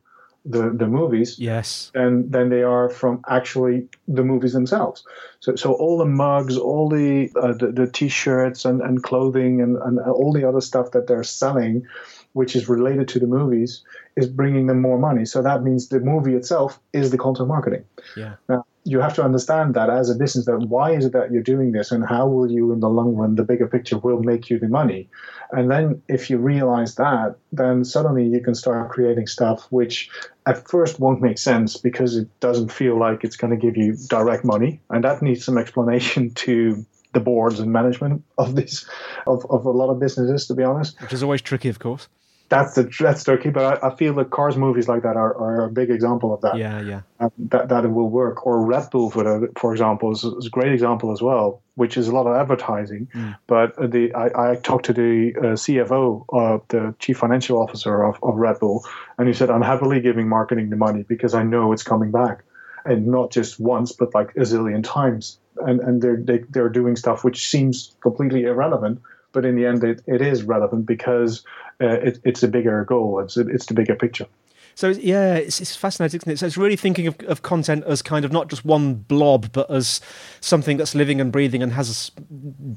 the, 0.45 0.69
the 0.69 0.87
movies 0.87 1.37
yes. 1.37 1.91
than 1.93 2.31
than 2.31 2.49
they 2.49 2.63
are 2.63 2.89
from 2.89 3.21
actually 3.27 3.87
the 4.07 4.23
movies 4.23 4.53
themselves. 4.53 5.03
So 5.41 5.55
so 5.55 5.73
all 5.73 5.97
the 5.97 6.05
mugs 6.05 6.57
all 6.57 6.87
the 6.89 7.29
uh, 7.35 7.53
the, 7.53 7.71
the, 7.71 7.87
t-shirts 7.87 8.63
and, 8.63 8.81
and 8.81 9.03
clothing 9.03 9.61
and, 9.61 9.77
and 9.77 9.99
all 9.99 10.31
the 10.31 10.47
other 10.47 10.61
stuff 10.61 10.91
that 10.91 11.07
they're 11.07 11.23
selling 11.23 11.85
which 12.33 12.55
is 12.55 12.69
related 12.69 13.07
to 13.07 13.19
the 13.19 13.25
movies 13.25 13.83
is 14.15 14.27
bringing 14.27 14.67
them 14.67 14.79
more 14.79 14.99
money. 14.99 15.25
So 15.25 15.41
that 15.41 15.63
means 15.63 15.89
the 15.89 15.99
movie 15.99 16.35
itself 16.35 16.79
is 16.93 17.09
the 17.09 17.17
content 17.17 17.47
marketing. 17.47 17.83
Yeah. 18.15 18.35
Now 18.47 18.63
you 18.87 19.01
have 19.01 19.13
to 19.15 19.23
understand 19.23 19.73
that 19.73 19.89
as 19.89 20.09
a 20.09 20.15
business 20.15 20.45
that 20.45 20.59
why 20.59 20.93
is 20.93 21.03
it 21.03 21.11
that 21.11 21.29
you're 21.29 21.43
doing 21.43 21.73
this 21.73 21.91
and 21.91 22.05
how 22.05 22.25
will 22.25 22.49
you 22.49 22.71
in 22.71 22.79
the 22.79 22.87
long 22.87 23.15
run 23.15 23.35
the 23.35 23.43
bigger 23.43 23.67
picture 23.67 23.97
will 23.97 24.23
make 24.23 24.49
you 24.49 24.57
the 24.57 24.69
money? 24.69 25.09
And 25.51 25.69
then 25.69 26.01
if 26.07 26.29
you 26.29 26.37
realize 26.37 26.95
that 26.95 27.35
then 27.51 27.83
suddenly 27.83 28.25
you 28.25 28.39
can 28.39 28.55
start 28.55 28.89
creating 28.89 29.27
stuff 29.27 29.67
which 29.71 30.09
at 30.45 30.69
first 30.69 31.01
won't 31.01 31.21
make 31.21 31.37
sense 31.37 31.75
because 31.75 32.15
it 32.15 32.27
doesn't 32.39 32.71
feel 32.71 32.97
like 32.97 33.25
it's 33.25 33.35
going 33.35 33.51
to 33.51 33.57
give 33.57 33.75
you 33.75 33.97
direct 34.07 34.45
money. 34.45 34.79
And 34.89 35.03
that 35.03 35.21
needs 35.21 35.43
some 35.43 35.57
explanation 35.57 36.31
to 36.45 36.85
the 37.11 37.19
boards 37.19 37.59
and 37.59 37.73
management 37.73 38.23
of 38.37 38.55
these 38.55 38.87
of, 39.25 39.45
of 39.49 39.65
a 39.65 39.71
lot 39.71 39.89
of 39.89 39.99
businesses 39.99 40.47
to 40.47 40.53
be 40.53 40.63
honest. 40.63 41.01
Which 41.01 41.13
is 41.13 41.23
always 41.23 41.41
tricky 41.41 41.67
of 41.67 41.79
course 41.79 42.07
that's 42.49 42.75
the 42.75 42.89
that's 42.99 43.23
tricky, 43.23 43.49
but 43.49 43.83
I, 43.83 43.87
I, 43.87 43.95
feel 43.95 44.13
that 44.15 44.29
cars 44.29 44.55
movies 44.55 44.87
like 44.87 45.03
that 45.03 45.17
are, 45.17 45.35
are 45.35 45.65
a 45.65 45.69
big 45.69 45.89
example 45.89 46.33
of 46.33 46.41
that. 46.41 46.57
Yeah, 46.57 46.81
yeah. 46.81 47.01
Um, 47.19 47.31
that 47.37 47.69
that 47.69 47.83
it 47.83 47.89
will 47.89 48.09
work. 48.09 48.45
Or 48.45 48.65
Red 48.65 48.89
Bull, 48.89 49.11
for 49.11 49.23
the, 49.23 49.51
for 49.57 49.73
example, 49.73 50.11
is, 50.11 50.23
is, 50.23 50.45
a 50.45 50.49
great 50.49 50.71
example 50.71 51.11
as 51.11 51.21
well, 51.21 51.61
which 51.75 51.97
is 51.97 52.07
a 52.07 52.13
lot 52.13 52.25
of 52.25 52.37
advertising. 52.37 53.09
Mm. 53.13 53.37
But 53.47 53.75
the 53.91 54.13
I, 54.13 54.51
I 54.51 54.55
talked 54.55 54.85
to 54.85 54.93
the 54.93 55.33
uh, 55.37 55.41
CFO, 55.55 56.25
uh, 56.31 56.63
the 56.69 56.95
chief 56.99 57.17
financial 57.17 57.61
officer 57.61 58.03
of, 58.03 58.17
of 58.23 58.35
Red 58.35 58.59
Bull, 58.59 58.85
and 59.17 59.27
he 59.27 59.33
said, 59.33 59.49
"I'm 59.49 59.61
happily 59.61 59.99
giving 59.99 60.29
marketing 60.29 60.69
the 60.69 60.77
money 60.77 61.03
because 61.03 61.33
I 61.33 61.43
know 61.43 61.73
it's 61.73 61.83
coming 61.83 62.11
back, 62.11 62.43
and 62.85 63.07
not 63.07 63.31
just 63.31 63.59
once, 63.59 63.91
but 63.91 64.13
like 64.13 64.31
a 64.37 64.41
zillion 64.41 64.83
times." 64.83 65.39
And 65.57 65.81
and 65.81 66.01
they're 66.01 66.17
they, 66.17 66.33
are 66.33 66.47
they 66.49 66.59
are 66.61 66.69
doing 66.69 66.95
stuff 66.95 67.23
which 67.25 67.49
seems 67.49 67.95
completely 67.99 68.43
irrelevant 68.43 69.01
but 69.37 69.45
in 69.45 69.55
the 69.55 69.67
end, 69.67 69.83
it, 69.83 70.01
it 70.07 70.19
is 70.19 70.41
relevant 70.41 70.87
because 70.87 71.45
uh, 71.79 71.85
it, 71.89 72.19
it's 72.23 72.41
a 72.41 72.47
bigger 72.47 72.83
goal. 72.85 73.19
It's 73.19 73.37
it's 73.37 73.67
the 73.67 73.75
bigger 73.75 73.95
picture. 73.95 74.25
So 74.73 74.89
yeah, 74.89 75.35
it's, 75.35 75.61
it's 75.61 75.75
fascinating, 75.75 76.21
isn't 76.21 76.31
it? 76.31 76.39
So 76.39 76.47
it's 76.47 76.57
really 76.57 76.75
thinking 76.75 77.05
of, 77.05 77.19
of 77.27 77.43
content 77.43 77.83
as 77.85 78.01
kind 78.01 78.25
of 78.25 78.31
not 78.31 78.47
just 78.47 78.65
one 78.65 78.95
blob, 78.95 79.51
but 79.51 79.69
as 79.69 80.01
something 80.41 80.77
that's 80.77 80.95
living 80.95 81.21
and 81.21 81.31
breathing 81.31 81.61
and 81.61 81.73
has 81.73 82.09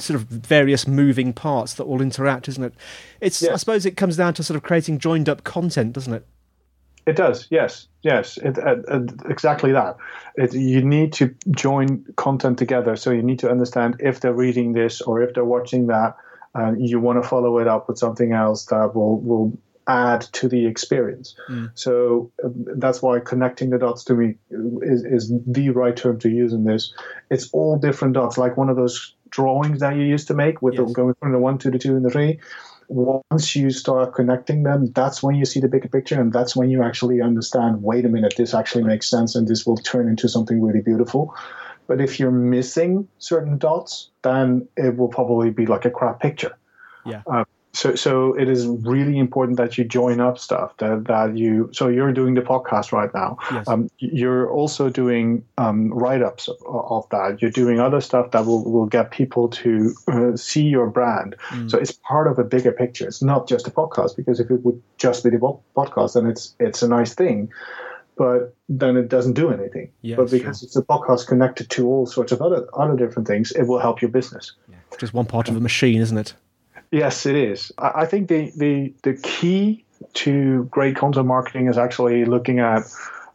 sort 0.01 0.20
of 0.20 0.25
various 0.25 0.87
moving 0.87 1.33
parts 1.33 1.73
that 1.75 1.85
all 1.85 2.03
interact, 2.03 2.46
isn't 2.46 2.62
it? 2.62 2.75
It's 3.23 3.42
I 3.42 3.57
suppose 3.57 3.87
it 3.87 3.96
comes 3.96 4.18
down 4.18 4.35
to 4.35 4.42
sort 4.42 4.59
of 4.59 4.62
creating 4.62 4.99
joined 4.99 5.31
up 5.31 5.44
content, 5.44 5.94
doesn't 5.94 6.12
it? 6.12 6.27
It 7.07 7.16
does, 7.16 7.46
yes, 7.49 7.88
yes, 8.03 8.37
it, 8.37 8.59
uh, 8.59 8.77
uh, 8.87 9.01
exactly 9.31 9.73
that. 9.73 9.96
It, 10.37 10.53
you 10.53 10.83
need 10.83 11.14
to 11.14 11.35
join 11.53 12.05
content 12.16 12.59
together, 12.59 12.96
so 12.96 13.12
you 13.12 13.23
need 13.23 13.38
to 13.38 13.51
understand 13.51 13.96
if 14.01 14.20
they're 14.20 14.35
reading 14.35 14.75
this 14.75 15.01
or 15.01 15.23
if 15.23 15.33
they're 15.33 15.42
watching 15.42 15.87
that 15.87 16.16
and 16.54 16.88
you 16.88 17.00
want 17.00 17.22
to 17.22 17.28
follow 17.28 17.58
it 17.58 17.68
up 17.68 17.88
with 17.88 17.98
something 17.98 18.32
else 18.32 18.66
that 18.66 18.94
will 18.94 19.20
will 19.20 19.58
add 19.86 20.20
to 20.20 20.48
the 20.48 20.66
experience. 20.66 21.34
Mm. 21.48 21.70
So 21.74 22.30
uh, 22.44 22.48
that's 22.76 23.02
why 23.02 23.18
connecting 23.18 23.70
the 23.70 23.78
dots 23.78 24.04
to 24.04 24.14
me 24.14 24.36
is, 24.82 25.04
is 25.04 25.32
the 25.46 25.70
right 25.70 25.96
term 25.96 26.18
to 26.20 26.28
use 26.28 26.52
in 26.52 26.64
this. 26.64 26.94
It's 27.30 27.50
all 27.52 27.76
different 27.76 28.14
dots, 28.14 28.38
like 28.38 28.56
one 28.56 28.68
of 28.68 28.76
those 28.76 29.14
drawings 29.30 29.80
that 29.80 29.96
you 29.96 30.02
used 30.02 30.28
to 30.28 30.34
make 30.34 30.62
with 30.62 30.74
yes. 30.74 30.86
the, 30.86 30.92
going 30.92 31.14
from 31.20 31.32
the 31.32 31.38
one 31.38 31.58
to 31.58 31.70
the 31.70 31.78
two 31.78 31.96
and 31.96 32.04
the 32.04 32.10
three. 32.10 32.38
Once 32.88 33.54
you 33.54 33.70
start 33.70 34.14
connecting 34.14 34.64
them, 34.64 34.90
that's 34.92 35.22
when 35.22 35.36
you 35.36 35.44
see 35.44 35.60
the 35.60 35.68
bigger 35.68 35.88
picture, 35.88 36.20
and 36.20 36.32
that's 36.32 36.56
when 36.56 36.70
you 36.70 36.82
actually 36.82 37.20
understand. 37.20 37.82
Wait 37.82 38.04
a 38.04 38.08
minute, 38.08 38.34
this 38.36 38.52
actually 38.52 38.82
makes 38.82 39.08
sense, 39.08 39.36
and 39.36 39.46
this 39.46 39.64
will 39.64 39.76
turn 39.76 40.08
into 40.08 40.28
something 40.28 40.60
really 40.60 40.82
beautiful. 40.82 41.32
But 41.90 42.00
if 42.00 42.20
you're 42.20 42.31
missing 42.31 43.09
certain 43.18 43.59
dots, 43.59 44.11
then 44.22 44.68
it 44.76 44.96
will 44.96 45.09
probably 45.09 45.50
be 45.50 45.66
like 45.66 45.85
a 45.85 45.90
crap 45.90 46.20
picture. 46.20 46.57
Yeah. 47.05 47.22
Uh, 47.26 47.42
so, 47.72 47.96
so 47.96 48.33
it 48.35 48.48
is 48.48 48.64
really 48.68 49.18
important 49.18 49.57
that 49.57 49.76
you 49.76 49.83
join 49.83 50.20
up 50.20 50.38
stuff 50.38 50.76
that, 50.76 51.07
that 51.07 51.37
you. 51.37 51.68
So 51.72 51.88
you're 51.88 52.12
doing 52.12 52.35
the 52.35 52.42
podcast 52.42 52.92
right 52.92 53.12
now. 53.12 53.38
Yes. 53.50 53.66
Um, 53.66 53.90
you're 53.98 54.48
also 54.48 54.88
doing 54.88 55.44
um, 55.59 55.92
write-ups 55.92 56.46
of, 56.46 56.59
of, 56.64 57.09
that. 57.11 57.42
You're 57.42 57.50
doing 57.50 57.81
other 57.81 58.00
stuff 58.00 58.31
that 58.31 58.46
will, 58.46 58.62
will 58.70 58.87
get 58.87 59.11
people 59.11 59.48
to 59.48 59.92
uh, 60.07 60.37
see 60.37 60.66
your 60.68 60.87
brand. 60.87 61.35
Mm. 61.48 61.72
So 61.72 61.76
it's 61.76 61.98
part 62.07 62.29
of 62.29 62.38
a 62.38 62.44
bigger 62.44 62.70
picture. 62.70 63.09
It's 63.09 63.20
not 63.20 63.48
just 63.48 63.66
a 63.66 63.72
podcast 63.72 64.14
because 64.14 64.38
if 64.38 64.48
it 64.48 64.64
would 64.64 64.81
just 64.96 65.24
be 65.24 65.31
the 65.31 65.38
podcast, 65.76 66.14
then 66.14 66.29
it's 66.29 66.55
it's 66.61 66.83
a 66.85 66.88
nice 66.88 67.14
thing 67.14 67.50
but 68.20 68.54
then 68.68 68.98
it 68.98 69.09
doesn't 69.09 69.33
do 69.33 69.50
anything. 69.50 69.90
Yeah, 70.02 70.16
but 70.16 70.30
because 70.30 70.61
sure. 70.61 70.66
it's 70.66 70.76
a 70.76 70.83
podcast 70.83 71.26
connected 71.26 71.70
to 71.70 71.88
all 71.88 72.04
sorts 72.04 72.33
of 72.33 72.42
other 72.42 72.66
other 72.74 72.94
different 72.94 73.26
things, 73.26 73.50
it 73.52 73.62
will 73.62 73.78
help 73.78 74.02
your 74.02 74.11
business. 74.11 74.52
Yeah. 74.68 74.76
Just 74.98 75.14
one 75.14 75.24
part 75.24 75.48
of 75.48 75.56
a 75.56 75.61
machine, 75.61 76.02
isn't 76.02 76.18
it? 76.18 76.35
Yes, 76.90 77.24
it 77.24 77.35
is. 77.35 77.72
I 77.78 78.04
think 78.04 78.28
the 78.28 78.52
the 78.54 78.92
the 79.04 79.14
key 79.14 79.87
to 80.12 80.64
great 80.64 80.96
content 80.96 81.28
marketing 81.28 81.68
is 81.68 81.78
actually 81.78 82.26
looking 82.26 82.59
at 82.59 82.83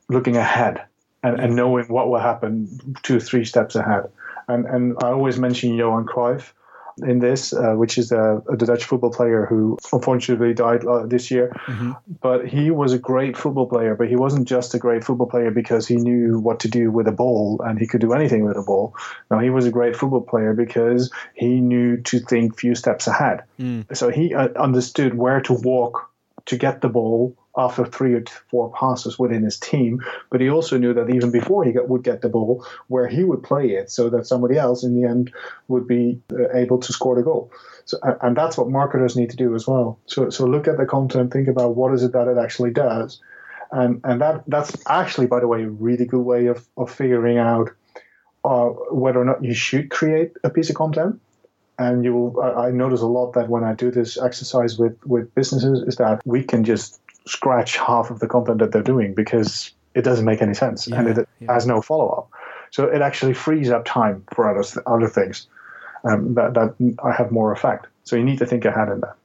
looking 0.08 0.38
ahead 0.38 0.84
and, 1.24 1.39
and 1.39 1.56
knowing 1.56 1.86
what 1.86 2.08
will 2.08 2.19
happen 2.19 2.95
two 3.02 3.19
three 3.19 3.43
steps 3.43 3.74
ahead. 3.74 4.04
And 4.48 4.67
and 4.67 4.98
I 5.04 5.08
always 5.08 5.39
mention 5.39 5.74
Johan 5.74 6.06
Cruyff 6.06 6.52
in 7.00 7.20
this, 7.20 7.54
uh, 7.54 7.74
which 7.74 7.98
is 7.98 8.10
the, 8.10 8.42
Dutch 8.58 8.86
football 8.86 9.12
player 9.12 9.46
who 9.46 9.78
unfortunately 9.94 10.54
died 10.54 10.86
uh, 10.86 11.06
this 11.06 11.30
year. 11.30 11.50
Mm-hmm. 11.68 11.92
But 12.22 12.48
he 12.48 12.72
was 12.72 12.94
a 12.94 13.00
great 13.00 13.38
football 13.38 13.68
player, 13.68 13.96
but 13.96 14.08
he 14.08 14.16
wasn't 14.16 14.48
just 14.48 14.74
a 14.74 14.80
great 14.80 15.04
football 15.04 15.28
player 15.28 15.52
because 15.52 15.88
he 15.88 15.98
knew 15.98 16.40
what 16.40 16.60
to 16.62 16.68
do 16.68 16.92
with 16.92 17.08
a 17.08 17.12
ball 17.12 17.62
and 17.64 17.78
he 17.78 17.86
could 17.86 18.02
do 18.02 18.14
anything 18.14 18.46
with 18.46 18.58
a 18.58 18.64
ball. 18.64 18.96
No, 19.30 19.40
he 19.40 19.50
was 19.50 19.66
a 19.66 19.72
great 19.72 19.96
football 19.96 20.22
player 20.22 20.54
because 20.54 21.12
he 21.36 21.60
knew 21.62 21.98
to 22.04 22.20
think 22.20 22.58
few 22.58 22.76
steps 22.76 23.08
ahead. 23.08 23.44
Mm. 23.60 23.96
So 23.96 24.10
he 24.10 24.34
uh, 24.34 24.50
understood 24.56 25.16
where 25.16 25.42
to 25.42 25.54
walk 25.54 26.10
to 26.46 26.58
get 26.58 26.82
the 26.82 26.90
ball 26.90 27.36
after 27.58 27.86
three 27.86 28.13
or 28.13 28.24
four 28.50 28.72
passes 28.72 29.18
within 29.18 29.44
his 29.44 29.60
team. 29.60 30.04
But 30.30 30.41
he 30.41 30.50
also 30.50 30.78
knew 30.78 30.94
that 30.94 31.10
even 31.10 31.32
before 31.32 31.63
he 31.63 31.72
got, 31.72 31.88
would 31.88 32.04
get 32.04 32.22
the 32.22 32.30
ball, 32.30 32.65
where 32.88 33.08
he 33.08 33.24
would 33.24 33.44
play 33.44 33.72
it 33.72 33.89
so 33.89 34.10
that 34.10 34.28
somebody 34.28 34.58
else 34.58 34.84
in 34.84 35.00
the 35.00 35.08
end 35.08 35.32
would 35.68 35.88
be 35.88 36.22
uh, 36.32 36.52
able 36.54 36.80
to 36.80 36.94
score 36.94 37.15
the 37.15 37.24
goal. 37.24 37.52
So, 37.86 37.98
and 38.22 38.36
that's 38.36 38.58
what 38.58 38.70
marketers 38.70 39.15
need 39.15 39.30
to 39.30 39.38
do 39.38 39.56
as 39.56 39.68
well. 39.68 40.00
So, 40.06 40.30
so 40.30 40.46
look 40.46 40.68
at 40.68 40.78
the 40.78 40.86
content, 40.86 41.32
think 41.32 41.48
about 41.48 41.76
what 41.76 41.94
is 41.94 42.04
it 42.04 42.13
that 42.13 42.28
it 42.28 42.38
actually 42.38 42.72
does. 42.72 43.22
And, 43.72 44.02
and 44.04 44.22
that, 44.22 44.44
that's 44.48 44.76
actually, 44.88 45.28
by 45.28 45.39
the 45.39 45.48
way, 45.48 45.63
a 45.63 45.70
really 45.70 46.06
good 46.06 46.22
way 46.22 46.48
of, 46.48 46.65
of 46.78 46.91
figuring 46.91 47.38
out 47.38 47.72
uh, 48.44 48.68
whether 48.91 49.20
or 49.20 49.26
not 49.26 49.44
you 49.44 49.54
should 49.54 49.89
create 49.89 50.34
a 50.44 50.50
piece 50.50 50.70
of 50.70 50.76
content 50.76 51.20
and 51.78 52.04
you 52.06 52.13
will 52.13 52.41
I, 52.41 52.72
notice 52.72 53.02
a 53.02 53.08
lot 53.08 53.34
that 53.34 53.50
when 53.50 53.63
i 53.63 53.74
do 53.74 53.91
this 53.91 54.18
exercise 54.18 54.78
with 54.78 54.98
with 55.06 55.34
businesses 55.36 55.82
is 55.82 55.98
that 55.98 56.22
we 56.26 56.44
can 56.44 56.63
just 56.63 57.02
scratch 57.28 57.78
half 57.78 58.12
of 58.12 58.20
the 58.20 58.28
content 58.28 58.60
that 58.60 58.72
they're 58.72 58.84
doing 58.84 59.14
because 59.14 59.72
it 59.94 60.04
doesn't 60.04 60.26
make 60.26 60.42
any 60.42 60.54
sense 60.54 60.88
yeah, 60.88 61.00
and 61.00 61.08
it 61.10 61.30
yeah. 61.40 61.54
has 61.54 61.66
no 61.66 61.82
follow 61.82 62.10
up. 62.10 62.30
So 62.72 62.86
it 62.86 63.02
actually 63.02 63.34
frees 63.34 63.70
up 63.70 63.86
time 63.86 64.24
for 64.34 64.50
other 64.50 64.64
other 64.86 65.08
things. 65.08 65.48
um, 66.06 66.36
that, 66.36 66.54
that 66.54 66.96
I 67.04 67.12
have 67.12 67.32
more 67.32 67.52
effect. 67.52 67.88
So 68.04 68.16
you 68.16 68.24
need 68.24 68.38
to 68.40 68.46
think 68.46 68.66
ahead 68.66 68.90
in 68.90 69.02
that. 69.02 69.16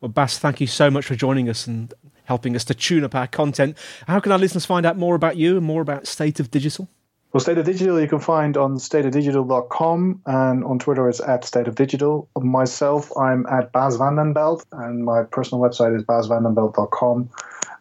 Well, 0.00 0.08
Bas, 0.08 0.38
thank 0.38 0.60
you 0.60 0.66
so 0.66 0.90
much 0.90 1.04
for 1.06 1.14
joining 1.14 1.48
us 1.48 1.66
and 1.66 1.92
helping 2.24 2.56
us 2.56 2.64
to 2.64 2.74
tune 2.74 3.04
up 3.04 3.14
our 3.14 3.26
content. 3.26 3.76
How 4.06 4.20
can 4.20 4.32
our 4.32 4.38
listeners 4.38 4.66
find 4.66 4.84
out 4.84 4.96
more 4.96 5.14
about 5.14 5.36
you 5.36 5.56
and 5.56 5.64
more 5.64 5.82
about 5.82 6.06
State 6.06 6.40
of 6.40 6.50
Digital? 6.50 6.88
Well, 7.36 7.42
State 7.42 7.58
of 7.58 7.66
Digital 7.66 8.00
you 8.00 8.08
can 8.08 8.18
find 8.18 8.56
on 8.56 8.76
stateofdigital.com 8.76 10.22
and 10.24 10.64
on 10.64 10.78
Twitter 10.78 11.06
it's 11.06 11.20
at 11.20 11.44
State 11.44 11.68
of 11.68 11.74
Digital. 11.74 12.30
Myself, 12.34 13.14
I'm 13.14 13.44
at 13.48 13.72
Bas 13.72 13.98
Vandenbeld 13.98 14.64
and 14.72 15.04
my 15.04 15.22
personal 15.24 15.62
website 15.62 15.94
is 15.94 16.02
basvandenbeld.com 16.02 17.28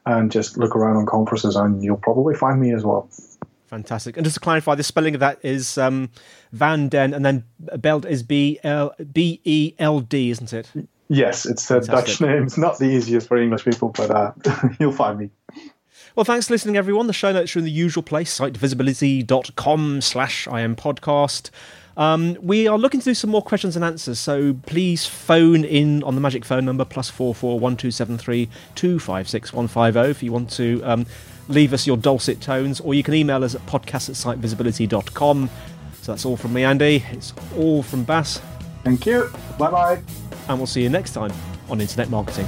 and 0.08 0.30
just 0.30 0.58
look 0.58 0.76
around 0.76 0.98
on 0.98 1.06
conferences 1.06 1.56
and 1.56 1.82
you'll 1.82 1.96
probably 1.96 2.36
find 2.36 2.60
me 2.60 2.74
as 2.74 2.84
well. 2.84 3.08
Fantastic. 3.68 4.18
And 4.18 4.26
just 4.26 4.34
to 4.34 4.41
clarify, 4.41 4.76
the 4.76 4.84
spelling 4.84 5.13
of 5.13 5.22
that 5.22 5.39
is 5.41 5.78
um, 5.78 6.10
Van 6.52 6.89
Den 6.89 7.13
and 7.13 7.26
then 7.26 7.46
Beld 7.78 8.06
is 8.06 8.24
B 8.24 8.60
L 8.62 8.94
B 9.13 9.39
E 9.46 9.74
L 9.80 10.02
D, 10.02 10.32
isn't 10.32 10.52
it? 10.52 10.70
Yes, 11.08 11.46
it's 11.46 11.72
a 11.72 11.76
Fantastic. 11.76 12.18
Dutch 12.18 12.22
name. 12.22 12.44
It's 12.44 12.58
not 12.58 12.78
the 12.78 12.89
easiest 12.89 13.30
for 13.30 13.38
English 13.38 13.63
people, 13.63 13.94
but 13.96 14.12
uh, 14.12 14.34
you'll 14.82 14.91
find 14.91 15.18
me. 15.18 15.30
Well, 16.15 16.23
thanks 16.23 16.47
for 16.47 16.54
listening, 16.54 16.78
everyone. 16.78 17.08
The 17.08 17.13
show 17.13 17.34
notes 17.34 17.54
are 17.56 17.60
in 17.60 17.65
the 17.65 17.71
usual 17.71 18.01
place, 18.01 18.39
sitevisibility.com 18.39 19.99
slash 19.99 20.47
IM 20.47 20.78
podcast. 20.78 21.49
Um, 21.97 22.38
we 22.41 22.69
are 22.69 22.78
looking 22.78 23.01
to 23.01 23.06
do 23.06 23.13
some 23.13 23.30
more 23.30 23.41
questions 23.41 23.75
and 23.75 23.84
answers, 23.84 24.17
so 24.17 24.56
please 24.65 25.06
phone 25.06 25.65
in 25.65 26.04
on 26.04 26.15
the 26.15 26.21
magic 26.21 26.45
phone 26.45 26.63
number 26.63 26.86
plus 26.86 27.10
four 27.10 27.36
four 27.36 27.60
one 27.60 27.75
two 27.75 27.91
seven 27.91 28.17
three 28.17 28.49
two 28.75 28.97
five 28.97 29.28
six 29.28 29.51
one 29.51 29.67
five 29.67 29.95
zero 29.95 30.06
if 30.06 30.23
you 30.23 30.32
want 30.32 30.49
to 30.51 30.82
um, 30.84 31.06
leave 31.49 31.73
us 31.73 31.86
your 31.86 31.97
dulcet 31.97 32.39
tones, 32.39 32.80
or 32.80 32.93
you 32.93 33.04
can 33.04 33.13
email 33.13 33.43
us 33.43 33.54
at 33.54 33.65
podcast 33.65 34.08
at 34.10 34.15
sitevisibility.com. 34.15 35.49
So 36.01 36.12
that's 36.13 36.25
all 36.25 36.38
from 36.38 36.54
me, 36.54 36.63
Andy. 36.63 37.04
It's 37.12 37.34
all 37.58 37.84
from 37.84 38.06
Bas. 38.06 38.41
Thank 38.86 39.06
you. 39.06 39.30
Bye 39.60 39.71
bye. 39.71 40.01
And 40.47 40.60
we'll 40.60 40.67
see 40.67 40.82
you 40.82 40.89
next 40.89 41.12
time 41.12 41.34
on 41.69 41.82
Internet 41.82 42.10
Marketing. 42.10 42.47